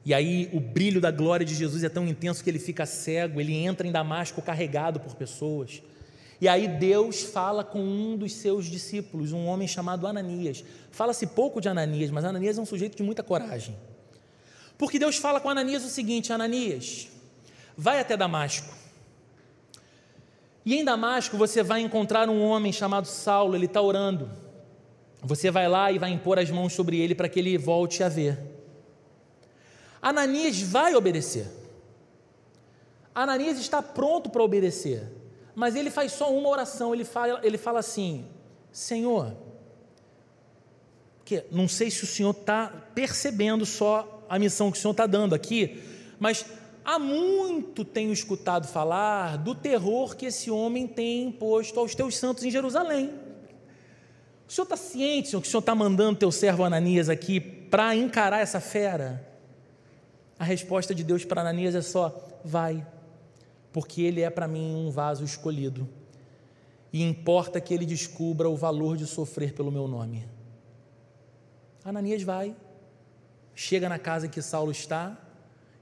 [0.04, 3.40] E aí o brilho da glória de Jesus é tão intenso que ele fica cego,
[3.40, 5.84] ele entra em Damasco carregado por pessoas.
[6.42, 10.64] E aí Deus fala com um dos seus discípulos, um homem chamado Ananias.
[10.92, 13.76] Fala-se pouco de Ananias, mas Ananias é um sujeito de muita coragem.
[14.78, 17.08] Porque Deus fala com Ananias o seguinte: Ananias,
[17.78, 18.74] vai até Damasco.
[20.66, 24.30] E em Damasco você vai encontrar um homem chamado Saulo, ele está orando.
[25.22, 28.10] Você vai lá e vai impor as mãos sobre ele para que ele volte a
[28.10, 28.38] ver.
[30.02, 31.48] Ananias vai obedecer.
[33.16, 35.08] Ananias está pronto para obedecer,
[35.56, 36.94] mas ele faz só uma oração.
[36.94, 38.26] Ele fala, ele fala assim:
[38.72, 39.36] Senhor,
[41.26, 45.06] que não sei se o Senhor está percebendo só a missão que o Senhor está
[45.06, 45.82] dando aqui,
[46.20, 46.46] mas
[46.84, 52.44] há muito tenho escutado falar do terror que esse homem tem imposto aos teus santos
[52.44, 53.12] em Jerusalém.
[54.48, 57.96] O Senhor está ciente, Senhor, que o Senhor está mandando teu servo Ananias aqui para
[57.96, 59.28] encarar essa fera?
[60.38, 62.14] A resposta de Deus para Ananias é só:
[62.44, 62.86] vai,
[63.74, 65.90] porque ele é para mim um vaso escolhido,
[66.94, 70.28] e importa que ele descubra o valor de sofrer pelo meu nome.
[71.84, 72.56] Ananias vai,
[73.56, 75.20] chega na casa que Saulo está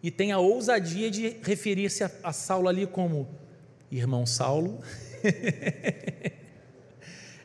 [0.01, 3.27] e tem a ousadia de referir-se a, a Saulo ali como
[3.91, 4.79] irmão Saulo.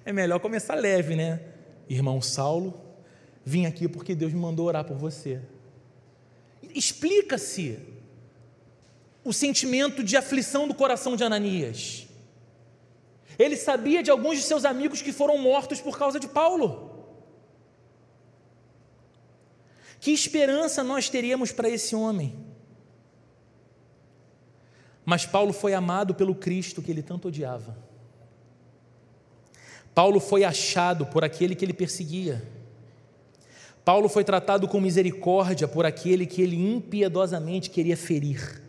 [0.04, 1.40] é melhor começar leve, né?
[1.88, 2.80] Irmão Saulo,
[3.44, 5.40] vim aqui porque Deus me mandou orar por você.
[6.72, 7.95] Explica-se
[9.26, 12.06] o sentimento de aflição do coração de Ananias.
[13.36, 17.10] Ele sabia de alguns de seus amigos que foram mortos por causa de Paulo.
[19.98, 22.38] Que esperança nós teríamos para esse homem?
[25.04, 27.76] Mas Paulo foi amado pelo Cristo que ele tanto odiava.
[29.92, 32.46] Paulo foi achado por aquele que ele perseguia.
[33.84, 38.65] Paulo foi tratado com misericórdia por aquele que ele impiedosamente queria ferir.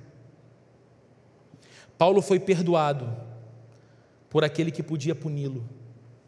[1.98, 3.10] Paulo foi perdoado
[4.30, 5.68] por aquele que podia puni-lo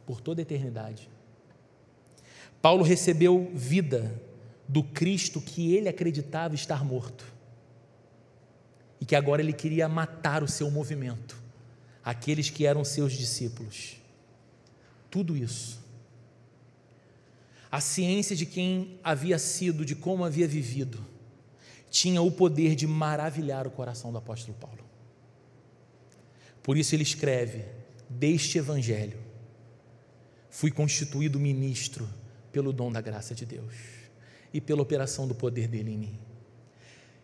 [0.06, 1.10] por toda a eternidade.
[2.62, 4.20] Paulo recebeu vida
[4.68, 7.26] do Cristo que ele acreditava estar morto
[9.00, 11.42] e que agora ele queria matar o seu movimento,
[12.04, 13.98] aqueles que eram seus discípulos.
[15.10, 15.80] Tudo isso.
[17.72, 21.06] A ciência de quem havia sido, de como havia vivido,
[21.90, 24.89] tinha o poder de maravilhar o coração do apóstolo Paulo.
[26.70, 27.66] Por isso ele escreve:
[28.08, 29.18] Deste evangelho
[30.52, 32.08] fui constituído ministro
[32.52, 33.74] pelo dom da graça de Deus
[34.54, 36.20] e pela operação do poder dele em mim.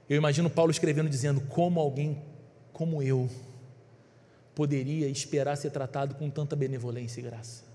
[0.09, 2.23] Eu imagino Paulo escrevendo dizendo: Como alguém
[2.73, 3.29] como eu
[4.55, 7.65] poderia esperar ser tratado com tanta benevolência e graça?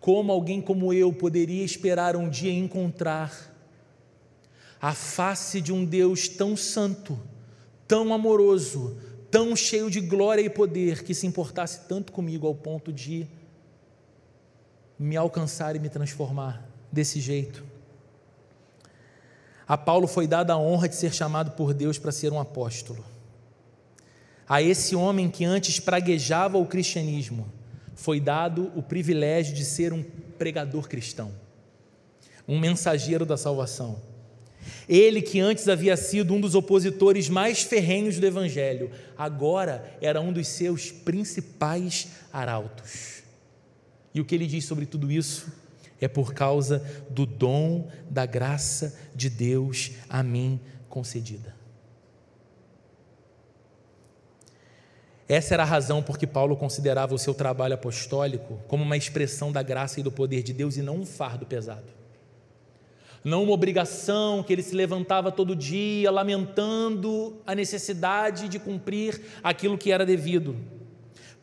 [0.00, 3.54] Como alguém como eu poderia esperar um dia encontrar
[4.82, 7.16] a face de um Deus tão santo,
[7.86, 8.98] tão amoroso,
[9.30, 13.26] tão cheio de glória e poder, que se importasse tanto comigo ao ponto de
[14.98, 17.64] me alcançar e me transformar desse jeito?
[19.66, 23.04] A Paulo foi dada a honra de ser chamado por Deus para ser um apóstolo.
[24.48, 27.46] A esse homem que antes praguejava o cristianismo,
[27.94, 30.02] foi dado o privilégio de ser um
[30.36, 31.30] pregador cristão,
[32.48, 34.00] um mensageiro da salvação.
[34.88, 40.32] Ele que antes havia sido um dos opositores mais ferrenhos do Evangelho, agora era um
[40.32, 43.22] dos seus principais arautos.
[44.14, 45.60] E o que ele diz sobre tudo isso?
[46.00, 50.58] é por causa do dom da graça de Deus a mim
[50.88, 51.54] concedida.
[55.28, 59.52] Essa era a razão por que Paulo considerava o seu trabalho apostólico como uma expressão
[59.52, 61.99] da graça e do poder de Deus e não um fardo pesado.
[63.22, 69.76] Não uma obrigação que ele se levantava todo dia lamentando a necessidade de cumprir aquilo
[69.76, 70.56] que era devido.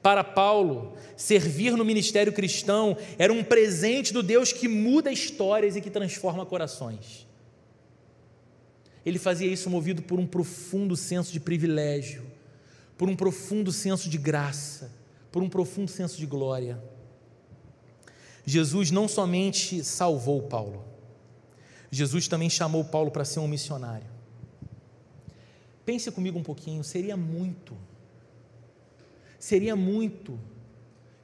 [0.02, 5.82] Para Paulo, servir no ministério cristão era um presente do Deus que muda histórias e
[5.82, 7.28] que transforma corações.
[9.06, 12.24] Ele fazia isso movido por um profundo senso de privilégio,
[12.98, 14.92] por um profundo senso de graça,
[15.32, 16.82] por um profundo senso de glória.
[18.46, 20.86] Jesus não somente salvou Paulo,
[21.92, 24.08] Jesus também chamou Paulo para ser um missionário.
[25.86, 27.78] Pense comigo um pouquinho, seria muito,
[29.40, 30.38] seria muito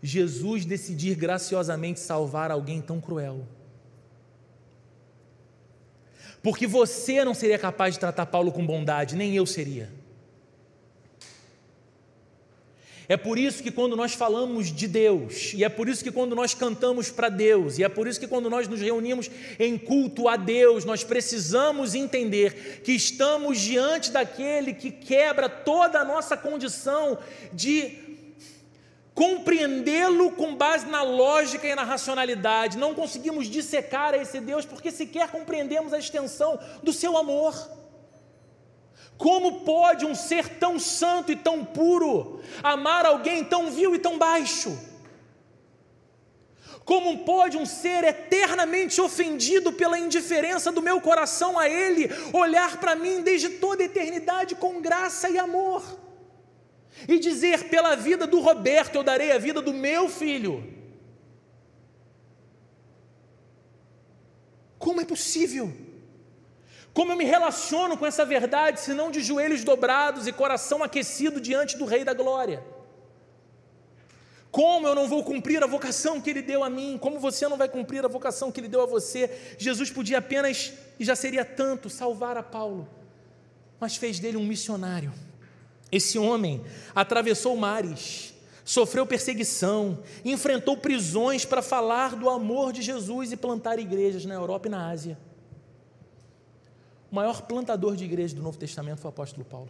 [0.01, 3.45] Jesus decidir graciosamente salvar alguém tão cruel.
[6.41, 9.89] Porque você não seria capaz de tratar Paulo com bondade, nem eu seria.
[13.07, 16.35] É por isso que quando nós falamos de Deus, e é por isso que quando
[16.35, 19.29] nós cantamos para Deus, e é por isso que quando nós nos reunimos
[19.59, 26.05] em culto a Deus, nós precisamos entender que estamos diante daquele que quebra toda a
[26.05, 27.17] nossa condição
[27.51, 28.03] de
[29.13, 32.77] compreendê-lo com base na lógica e na racionalidade.
[32.77, 37.82] Não conseguimos dissecar a esse Deus porque sequer compreendemos a extensão do seu amor.
[39.17, 44.17] Como pode um ser tão santo e tão puro amar alguém tão vil e tão
[44.17, 44.77] baixo?
[46.85, 52.95] Como pode um ser eternamente ofendido pela indiferença do meu coração a Ele olhar para
[52.95, 55.81] mim desde toda a eternidade com graça e amor?
[57.07, 60.71] E dizer: pela vida do Roberto eu darei a vida do meu filho.
[64.77, 65.71] Como é possível?
[66.93, 71.41] Como eu me relaciono com essa verdade, se não de joelhos dobrados e coração aquecido
[71.41, 72.63] diante do Rei da Glória?
[74.51, 76.99] Como eu não vou cumprir a vocação que Ele deu a mim?
[77.01, 79.55] Como você não vai cumprir a vocação que Ele deu a você?
[79.57, 82.87] Jesus podia apenas, e já seria tanto, salvar a Paulo,
[83.79, 85.11] mas fez dele um missionário.
[85.91, 86.63] Esse homem
[86.93, 94.23] atravessou mares, sofreu perseguição, enfrentou prisões para falar do amor de Jesus e plantar igrejas
[94.23, 95.17] na Europa e na Ásia.
[97.13, 99.69] O maior plantador de igreja do Novo Testamento foi o apóstolo Paulo.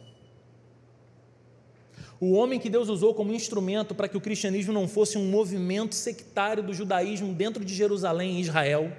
[2.17, 5.93] O homem que Deus usou como instrumento para que o cristianismo não fosse um movimento
[5.93, 8.95] sectário do judaísmo dentro de Jerusalém, Israel,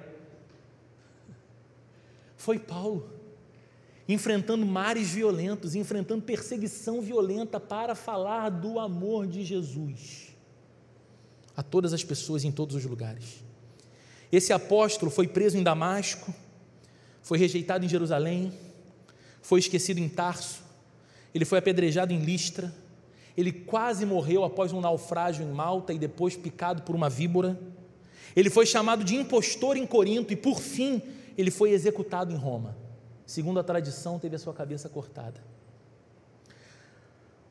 [2.37, 3.09] foi Paulo,
[4.07, 10.35] enfrentando mares violentos, enfrentando perseguição violenta para falar do amor de Jesus
[11.57, 13.43] a todas as pessoas em todos os lugares.
[14.31, 16.31] Esse apóstolo foi preso em Damasco,
[17.25, 18.53] foi rejeitado em Jerusalém,
[19.41, 20.61] foi esquecido em Tarso,
[21.33, 22.71] ele foi apedrejado em Listra,
[23.35, 27.59] ele quase morreu após um naufrágio em Malta e depois picado por uma víbora.
[28.35, 31.01] Ele foi chamado de impostor em Corinto e, por fim,
[31.35, 32.77] ele foi executado em Roma.
[33.25, 35.43] Segundo a tradição, teve a sua cabeça cortada.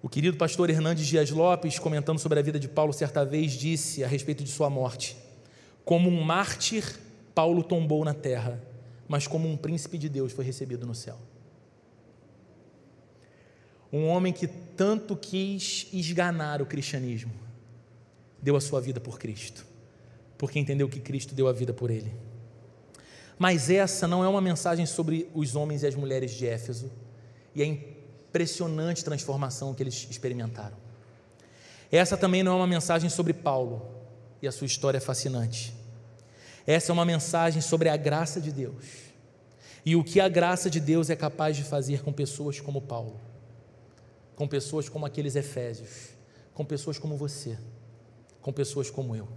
[0.00, 4.04] O querido pastor Hernandes Dias Lopes, comentando sobre a vida de Paulo, certa vez disse
[4.04, 5.16] a respeito de sua morte:
[5.84, 6.96] Como um mártir,
[7.34, 8.72] Paulo tombou na terra
[9.08, 11.18] mas como um príncipe de Deus foi recebido no céu.
[13.92, 17.32] Um homem que tanto quis esganar o cristianismo,
[18.42, 19.64] deu a sua vida por Cristo,
[20.36, 22.12] porque entendeu que Cristo deu a vida por ele.
[23.38, 26.90] Mas essa não é uma mensagem sobre os homens e as mulheres de Éfeso
[27.54, 30.76] e a impressionante transformação que eles experimentaram.
[31.90, 33.88] Essa também não é uma mensagem sobre Paulo
[34.42, 35.74] e a sua história fascinante.
[36.66, 38.84] Essa é uma mensagem sobre a graça de Deus
[39.84, 43.20] e o que a graça de Deus é capaz de fazer com pessoas como Paulo,
[44.34, 46.10] com pessoas como aqueles Efésios,
[46.54, 47.58] com pessoas como você,
[48.40, 49.28] com pessoas como eu.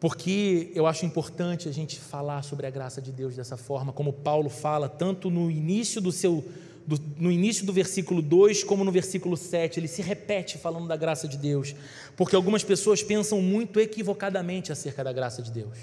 [0.00, 4.12] Porque eu acho importante a gente falar sobre a graça de Deus dessa forma, como
[4.12, 6.42] Paulo fala, tanto no início do seu
[6.90, 10.96] do, no início do versículo 2, como no versículo 7, ele se repete falando da
[10.96, 11.72] graça de Deus,
[12.16, 15.78] porque algumas pessoas pensam muito equivocadamente acerca da graça de Deus.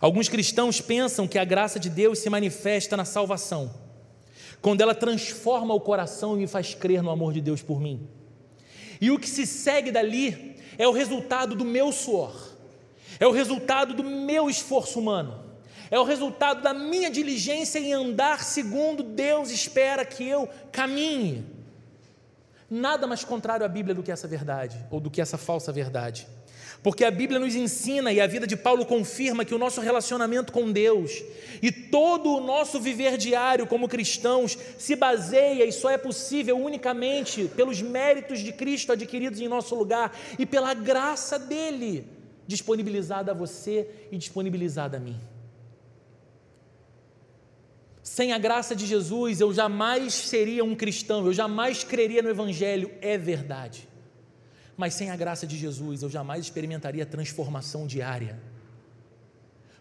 [0.00, 3.72] Alguns cristãos pensam que a graça de Deus se manifesta na salvação,
[4.60, 8.08] quando ela transforma o coração e me faz crer no amor de Deus por mim.
[9.00, 12.34] E o que se segue dali é o resultado do meu suor,
[13.20, 15.49] é o resultado do meu esforço humano
[15.90, 21.44] é o resultado da minha diligência em andar segundo Deus espera que eu caminhe.
[22.70, 26.28] Nada mais contrário à Bíblia do que essa verdade, ou do que essa falsa verdade.
[26.82, 30.52] Porque a Bíblia nos ensina e a vida de Paulo confirma que o nosso relacionamento
[30.52, 31.22] com Deus
[31.60, 37.50] e todo o nosso viver diário como cristãos se baseia e só é possível unicamente
[37.54, 42.06] pelos méritos de Cristo adquiridos em nosso lugar e pela graça dele
[42.46, 45.20] disponibilizada a você e disponibilizada a mim.
[48.02, 52.90] Sem a graça de Jesus, eu jamais seria um cristão, eu jamais creria no Evangelho,
[53.00, 53.88] é verdade.
[54.76, 58.49] Mas sem a graça de Jesus, eu jamais experimentaria transformação diária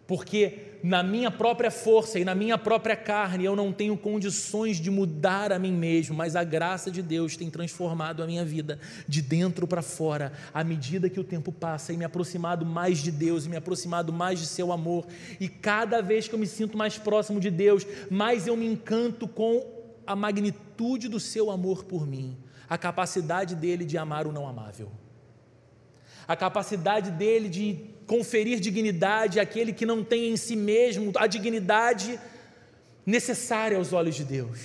[0.10, 4.90] porque na minha própria força e na minha própria carne eu não tenho condições de
[4.90, 9.22] mudar a mim mesmo, mas a graça de Deus tem transformado a minha vida de
[9.22, 13.46] dentro para fora, à medida que o tempo passa e me aproximado mais de Deus,
[13.46, 15.06] e me aproximado mais de seu amor,
[15.40, 19.28] e cada vez que eu me sinto mais próximo de Deus, mais eu me encanto
[19.28, 19.64] com
[20.08, 22.36] a magnitude do seu amor por mim,
[22.68, 24.92] a capacidade dele de amar o não amável.
[26.28, 32.20] A capacidade dele de conferir dignidade àquele que não tem em si mesmo a dignidade
[33.06, 34.60] necessária aos olhos de Deus.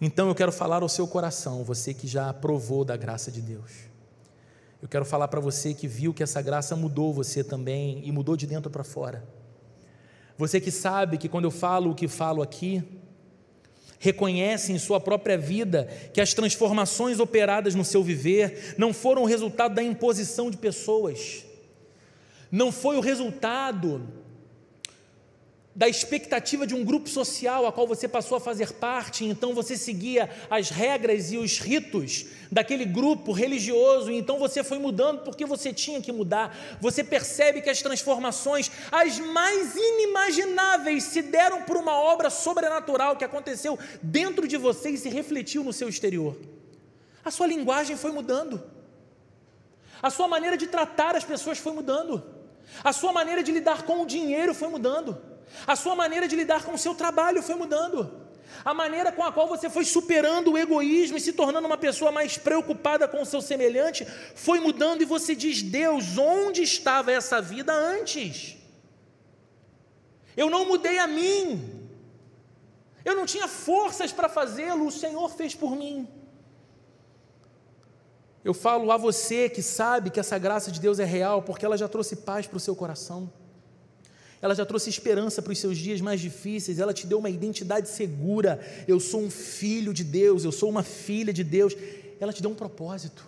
[0.00, 3.70] Então eu quero falar ao seu coração, você que já provou da graça de Deus.
[4.82, 8.36] Eu quero falar para você que viu que essa graça mudou você também e mudou
[8.36, 9.22] de dentro para fora.
[10.36, 12.82] Você que sabe que quando eu falo o que falo aqui,
[14.02, 19.76] reconhece em sua própria vida que as transformações operadas no seu viver não foram resultado
[19.76, 21.44] da imposição de pessoas,
[22.50, 24.02] não foi o resultado
[25.74, 29.76] da expectativa de um grupo social a qual você passou a fazer parte, então você
[29.76, 35.72] seguia as regras e os ritos daquele grupo religioso, então você foi mudando porque você
[35.72, 36.54] tinha que mudar.
[36.78, 43.24] Você percebe que as transformações, as mais inimagináveis, se deram por uma obra sobrenatural que
[43.24, 46.36] aconteceu dentro de você e se refletiu no seu exterior.
[47.24, 48.62] A sua linguagem foi mudando,
[50.02, 52.22] a sua maneira de tratar as pessoas foi mudando,
[52.84, 55.31] a sua maneira de lidar com o dinheiro foi mudando.
[55.66, 58.22] A sua maneira de lidar com o seu trabalho foi mudando.
[58.64, 62.12] A maneira com a qual você foi superando o egoísmo e se tornando uma pessoa
[62.12, 67.40] mais preocupada com o seu semelhante foi mudando e você diz: Deus, onde estava essa
[67.40, 68.56] vida antes?
[70.36, 71.88] Eu não mudei a mim.
[73.04, 76.08] Eu não tinha forças para fazê-lo, o Senhor fez por mim.
[78.44, 81.76] Eu falo a você que sabe que essa graça de Deus é real, porque ela
[81.76, 83.32] já trouxe paz para o seu coração
[84.42, 87.88] ela já trouxe esperança para os seus dias mais difíceis, ela te deu uma identidade
[87.88, 88.58] segura.
[88.88, 91.76] Eu sou um filho de Deus, eu sou uma filha de Deus.
[92.18, 93.24] Ela te deu um propósito,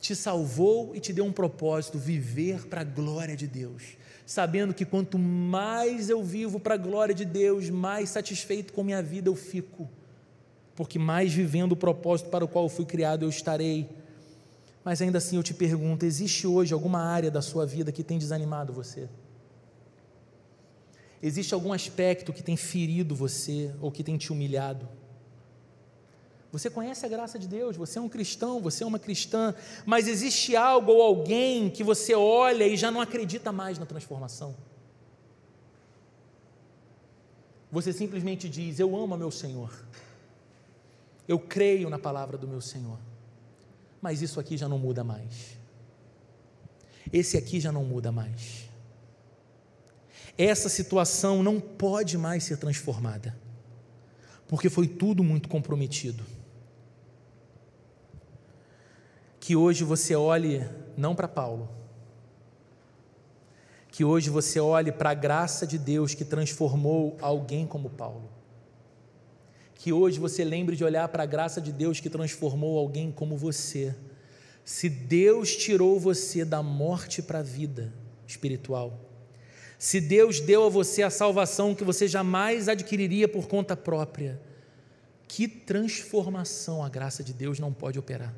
[0.00, 3.98] te salvou e te deu um propósito: viver para a glória de Deus.
[4.24, 9.02] Sabendo que quanto mais eu vivo para a glória de Deus, mais satisfeito com minha
[9.02, 9.90] vida eu fico,
[10.74, 13.90] porque mais vivendo o propósito para o qual fui criado eu estarei.
[14.82, 18.18] Mas ainda assim eu te pergunto: existe hoje alguma área da sua vida que tem
[18.18, 19.06] desanimado você?
[21.22, 24.88] Existe algum aspecto que tem ferido você ou que tem te humilhado?
[26.50, 29.54] Você conhece a graça de Deus, você é um cristão, você é uma cristã,
[29.86, 34.56] mas existe algo ou alguém que você olha e já não acredita mais na transformação.
[37.70, 39.72] Você simplesmente diz: Eu amo meu Senhor,
[41.28, 42.98] eu creio na palavra do meu Senhor,
[44.02, 45.56] mas isso aqui já não muda mais.
[47.12, 48.69] Esse aqui já não muda mais
[50.36, 53.36] essa situação não pode mais ser transformada,
[54.48, 56.24] porque foi tudo muito comprometido.
[59.38, 60.64] Que hoje você olhe
[60.96, 61.68] não para Paulo,
[63.90, 68.30] que hoje você olhe para a graça de Deus que transformou alguém como Paulo.
[69.74, 73.36] Que hoje você lembre de olhar para a graça de Deus que transformou alguém como
[73.36, 73.94] você.
[74.64, 77.92] Se Deus tirou você da morte para a vida
[78.26, 79.09] espiritual,
[79.80, 84.38] se Deus deu a você a salvação que você jamais adquiriria por conta própria,
[85.26, 88.34] que transformação a graça de Deus não pode operar?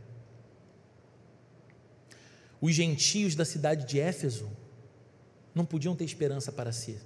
[2.61, 4.49] Os gentios da cidade de Éfeso
[5.53, 6.97] não podiam ter esperança para si.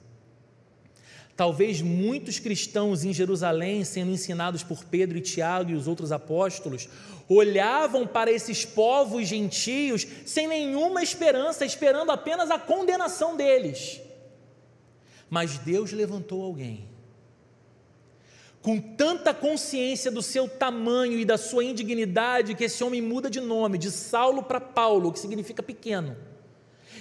[1.35, 6.91] Talvez muitos cristãos em Jerusalém, sendo ensinados por Pedro e Tiago e os outros apóstolos,
[7.27, 14.05] olhavam para esses povos gentios sem nenhuma esperança, esperando apenas a condenação deles.
[15.29, 16.89] Mas Deus levantou alguém
[18.67, 23.41] com tanta consciência do seu tamanho e da sua indignidade que esse homem muda de
[23.41, 26.17] nome, de Saulo para Paulo, que significa pequeno.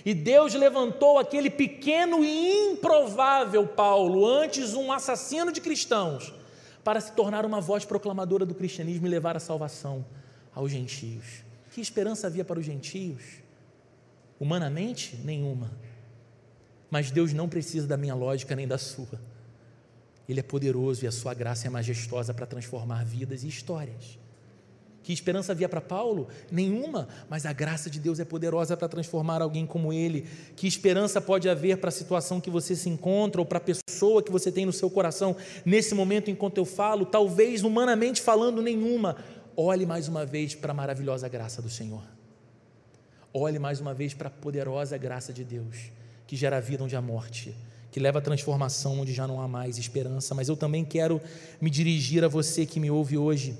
[0.05, 6.31] E Deus levantou aquele pequeno e improvável Paulo, antes um assassino de cristãos,
[6.83, 10.05] para se tornar uma voz proclamadora do cristianismo e levar a salvação
[10.53, 11.43] aos gentios.
[11.71, 13.23] Que esperança havia para os gentios?
[14.39, 15.71] Humanamente, nenhuma.
[16.89, 19.19] Mas Deus não precisa da minha lógica nem da sua.
[20.27, 24.17] Ele é poderoso e a sua graça é majestosa para transformar vidas e histórias.
[25.05, 26.27] Que esperança havia para Paulo?
[26.51, 30.27] Nenhuma, mas a graça de Deus é poderosa para transformar alguém como ele.
[30.55, 34.23] Que esperança pode haver para a situação que você se encontra ou para a pessoa
[34.23, 37.05] que você tem no seu coração nesse momento enquanto eu falo?
[37.05, 39.17] Talvez humanamente falando, nenhuma.
[39.55, 42.01] Olhe mais uma vez para a maravilhosa graça do Senhor.
[43.31, 45.91] Olhe mais uma vez para a poderosa graça de Deus,
[46.27, 47.55] que gera vida onde há morte,
[47.91, 50.35] que leva a transformação onde já não há mais esperança.
[50.35, 51.21] Mas eu também quero
[51.61, 53.57] me dirigir a você que me ouve hoje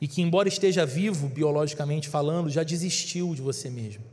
[0.00, 4.04] e que, embora esteja vivo biologicamente falando, já desistiu de você mesmo.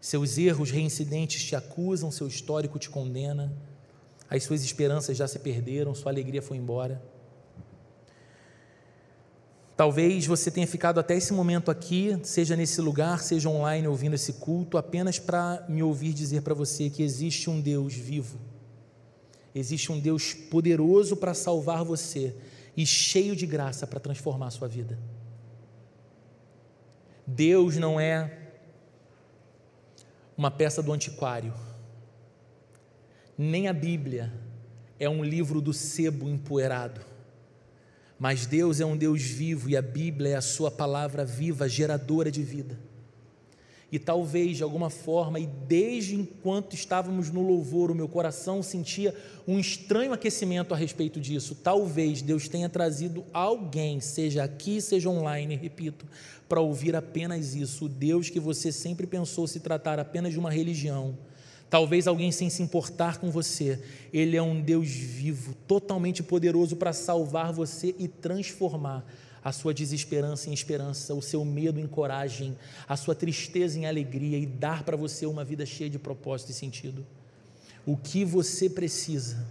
[0.00, 3.52] Seus erros reincidentes te acusam, seu histórico te condena,
[4.28, 7.02] as suas esperanças já se perderam, sua alegria foi embora.
[9.78, 14.32] Talvez você tenha ficado até esse momento aqui, seja nesse lugar, seja online ouvindo esse
[14.32, 18.40] culto, apenas para me ouvir dizer para você que existe um Deus vivo,
[19.54, 22.34] existe um Deus poderoso para salvar você
[22.76, 24.98] e cheio de graça para transformar a sua vida.
[27.24, 28.36] Deus não é
[30.36, 31.54] uma peça do antiquário,
[33.38, 34.32] nem a Bíblia
[34.98, 37.17] é um livro do sebo empoeirado
[38.18, 42.30] mas Deus é um Deus vivo e a Bíblia é a sua palavra viva, geradora
[42.30, 42.78] de vida.
[43.90, 49.14] E talvez, de alguma forma, e desde enquanto estávamos no louvor, o meu coração sentia
[49.46, 51.54] um estranho aquecimento a respeito disso.
[51.54, 56.04] Talvez Deus tenha trazido alguém, seja aqui, seja online, repito,
[56.46, 57.86] para ouvir apenas isso.
[57.86, 61.16] O Deus que você sempre pensou se tratar apenas de uma religião
[61.70, 63.78] Talvez alguém sem se importar com você.
[64.12, 69.04] Ele é um Deus vivo, totalmente poderoso para salvar você e transformar
[69.44, 72.56] a sua desesperança em esperança, o seu medo em coragem,
[72.86, 76.54] a sua tristeza em alegria e dar para você uma vida cheia de propósito e
[76.54, 77.06] sentido.
[77.86, 79.46] O que você precisa?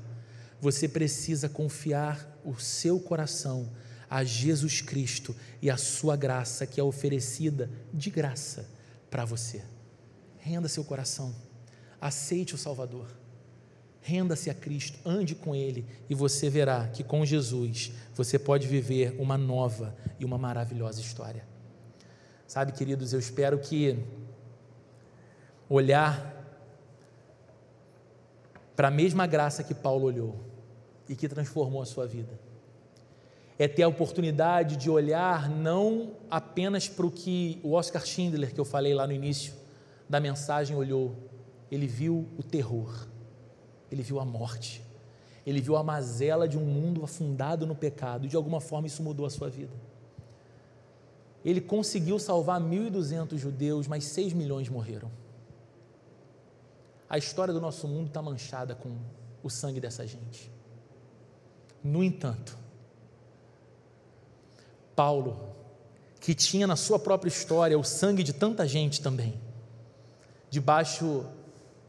[0.60, 3.70] Você precisa confiar o seu coração
[4.10, 8.68] a Jesus Cristo e a sua graça que é oferecida de graça
[9.10, 9.64] para você.
[10.38, 11.47] Renda seu coração.
[12.00, 13.08] Aceite o Salvador.
[14.02, 19.16] Renda-se a Cristo, ande com Ele e você verá que com Jesus você pode viver
[19.20, 21.46] uma nova e uma maravilhosa história.
[22.48, 24.00] Sabe, queridos, eu espero que
[25.70, 26.34] olhar
[28.76, 30.40] para a mesma graça que Paulo olhou
[31.10, 32.48] e que transformou a sua vida
[33.60, 38.60] é ter a oportunidade de olhar não apenas para o que o Oscar Schindler, que
[38.60, 39.54] eu falei lá no início
[40.08, 41.16] da mensagem, olhou,
[41.72, 43.08] ele viu o terror,
[43.92, 44.84] ele viu a morte,
[45.46, 49.02] ele viu a mazela de um mundo afundado no pecado, e de alguma forma isso
[49.04, 49.74] mudou a sua vida.
[51.44, 55.10] Ele conseguiu salvar 1.200 judeus, mas 6 milhões morreram.
[57.10, 58.98] A história do nosso mundo está manchada com
[59.42, 60.52] o sangue dessa gente.
[61.82, 62.58] No entanto,
[64.94, 65.56] Paulo,
[66.20, 69.40] que tinha na sua própria história o sangue de tanta gente também,
[70.50, 71.26] debaixo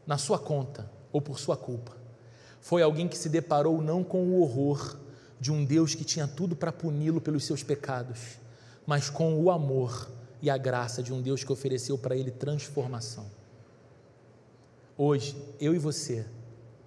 [0.09, 1.95] na sua conta ou por sua culpa.
[2.59, 4.97] Foi alguém que se deparou não com o horror
[5.39, 8.39] de um Deus que tinha tudo para puni-lo pelos seus pecados,
[8.87, 10.09] mas com o amor
[10.41, 13.29] e a graça de um Deus que ofereceu para ele transformação.
[14.97, 16.25] Hoje, eu e você,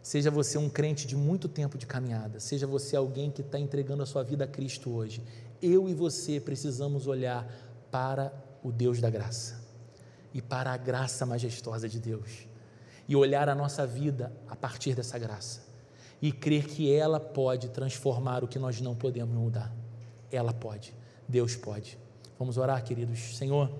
[0.03, 4.03] seja você um crente de muito tempo de caminhada, seja você alguém que está entregando
[4.03, 5.23] a sua vida a Cristo hoje,
[5.63, 7.49] eu e você precisamos olhar
[7.89, 8.33] para
[8.65, 9.63] o Deus da graça
[10.35, 12.51] e para a graça majestosa de Deus
[13.13, 15.61] e olhar a nossa vida a partir dessa graça
[16.23, 19.71] e crer que ela pode transformar o que nós não podemos mudar.
[20.31, 20.95] Ela pode,
[21.29, 21.99] Deus pode.
[22.39, 23.37] Vamos orar, queridos.
[23.37, 23.71] Senhor,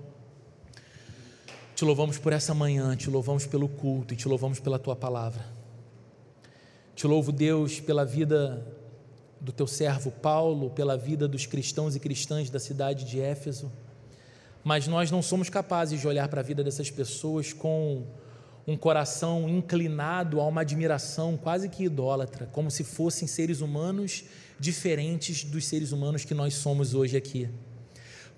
[1.75, 5.47] te louvamos por essa manhã, te louvamos pelo culto e te louvamos pela tua palavra.
[6.95, 8.63] Te louvo, Deus, pela vida
[9.41, 13.73] do teu servo Paulo, pela vida dos cristãos e cristãs da cidade de Éfeso.
[14.63, 18.05] Mas nós não somos capazes de olhar para a vida dessas pessoas com
[18.67, 24.25] um coração inclinado a uma admiração quase que idólatra, como se fossem seres humanos
[24.59, 27.49] diferentes dos seres humanos que nós somos hoje aqui.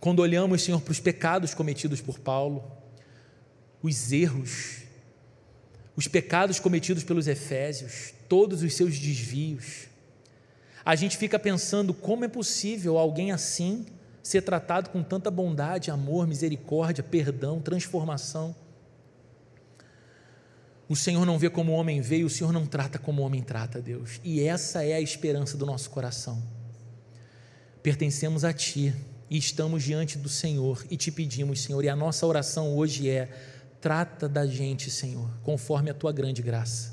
[0.00, 2.64] Quando olhamos, Senhor, para os pecados cometidos por Paulo,
[3.82, 4.78] os erros,
[5.94, 9.88] os pecados cometidos pelos Efésios, todos os seus desvios,
[10.84, 13.86] a gente fica pensando como é possível alguém assim
[14.22, 18.54] ser tratado com tanta bondade, amor, misericórdia, perdão, transformação.
[20.88, 23.24] O Senhor não vê como o homem vê e o Senhor não trata como o
[23.24, 24.20] homem trata, Deus.
[24.22, 26.42] E essa é a esperança do nosso coração.
[27.82, 28.94] Pertencemos a Ti
[29.30, 33.28] e estamos diante do Senhor e te pedimos, Senhor, e a nossa oração hoje é:
[33.80, 36.92] trata da gente, Senhor, conforme a Tua grande graça.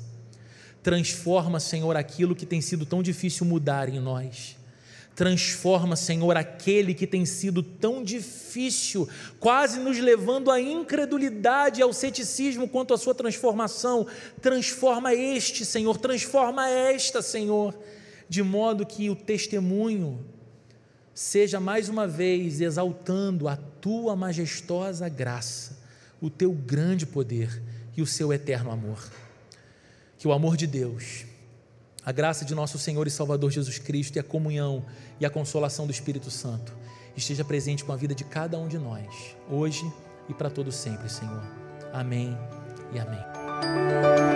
[0.82, 4.56] Transforma, Senhor, aquilo que tem sido tão difícil mudar em nós.
[5.14, 9.06] Transforma, Senhor, aquele que tem sido tão difícil,
[9.38, 14.06] quase nos levando à incredulidade ao ceticismo quanto à sua transformação.
[14.40, 17.78] Transforma este, Senhor, transforma esta, Senhor,
[18.26, 20.24] de modo que o testemunho
[21.14, 25.78] seja mais uma vez exaltando a tua majestosa graça,
[26.22, 27.62] o teu grande poder
[27.94, 29.10] e o seu eterno amor.
[30.16, 31.26] Que o amor de Deus
[32.04, 34.84] a graça de nosso Senhor e Salvador Jesus Cristo e a comunhão
[35.20, 36.74] e a consolação do Espírito Santo
[37.16, 39.90] esteja presente com a vida de cada um de nós, hoje
[40.28, 41.42] e para todo sempre, Senhor.
[41.92, 42.36] Amém
[42.92, 44.31] e amém.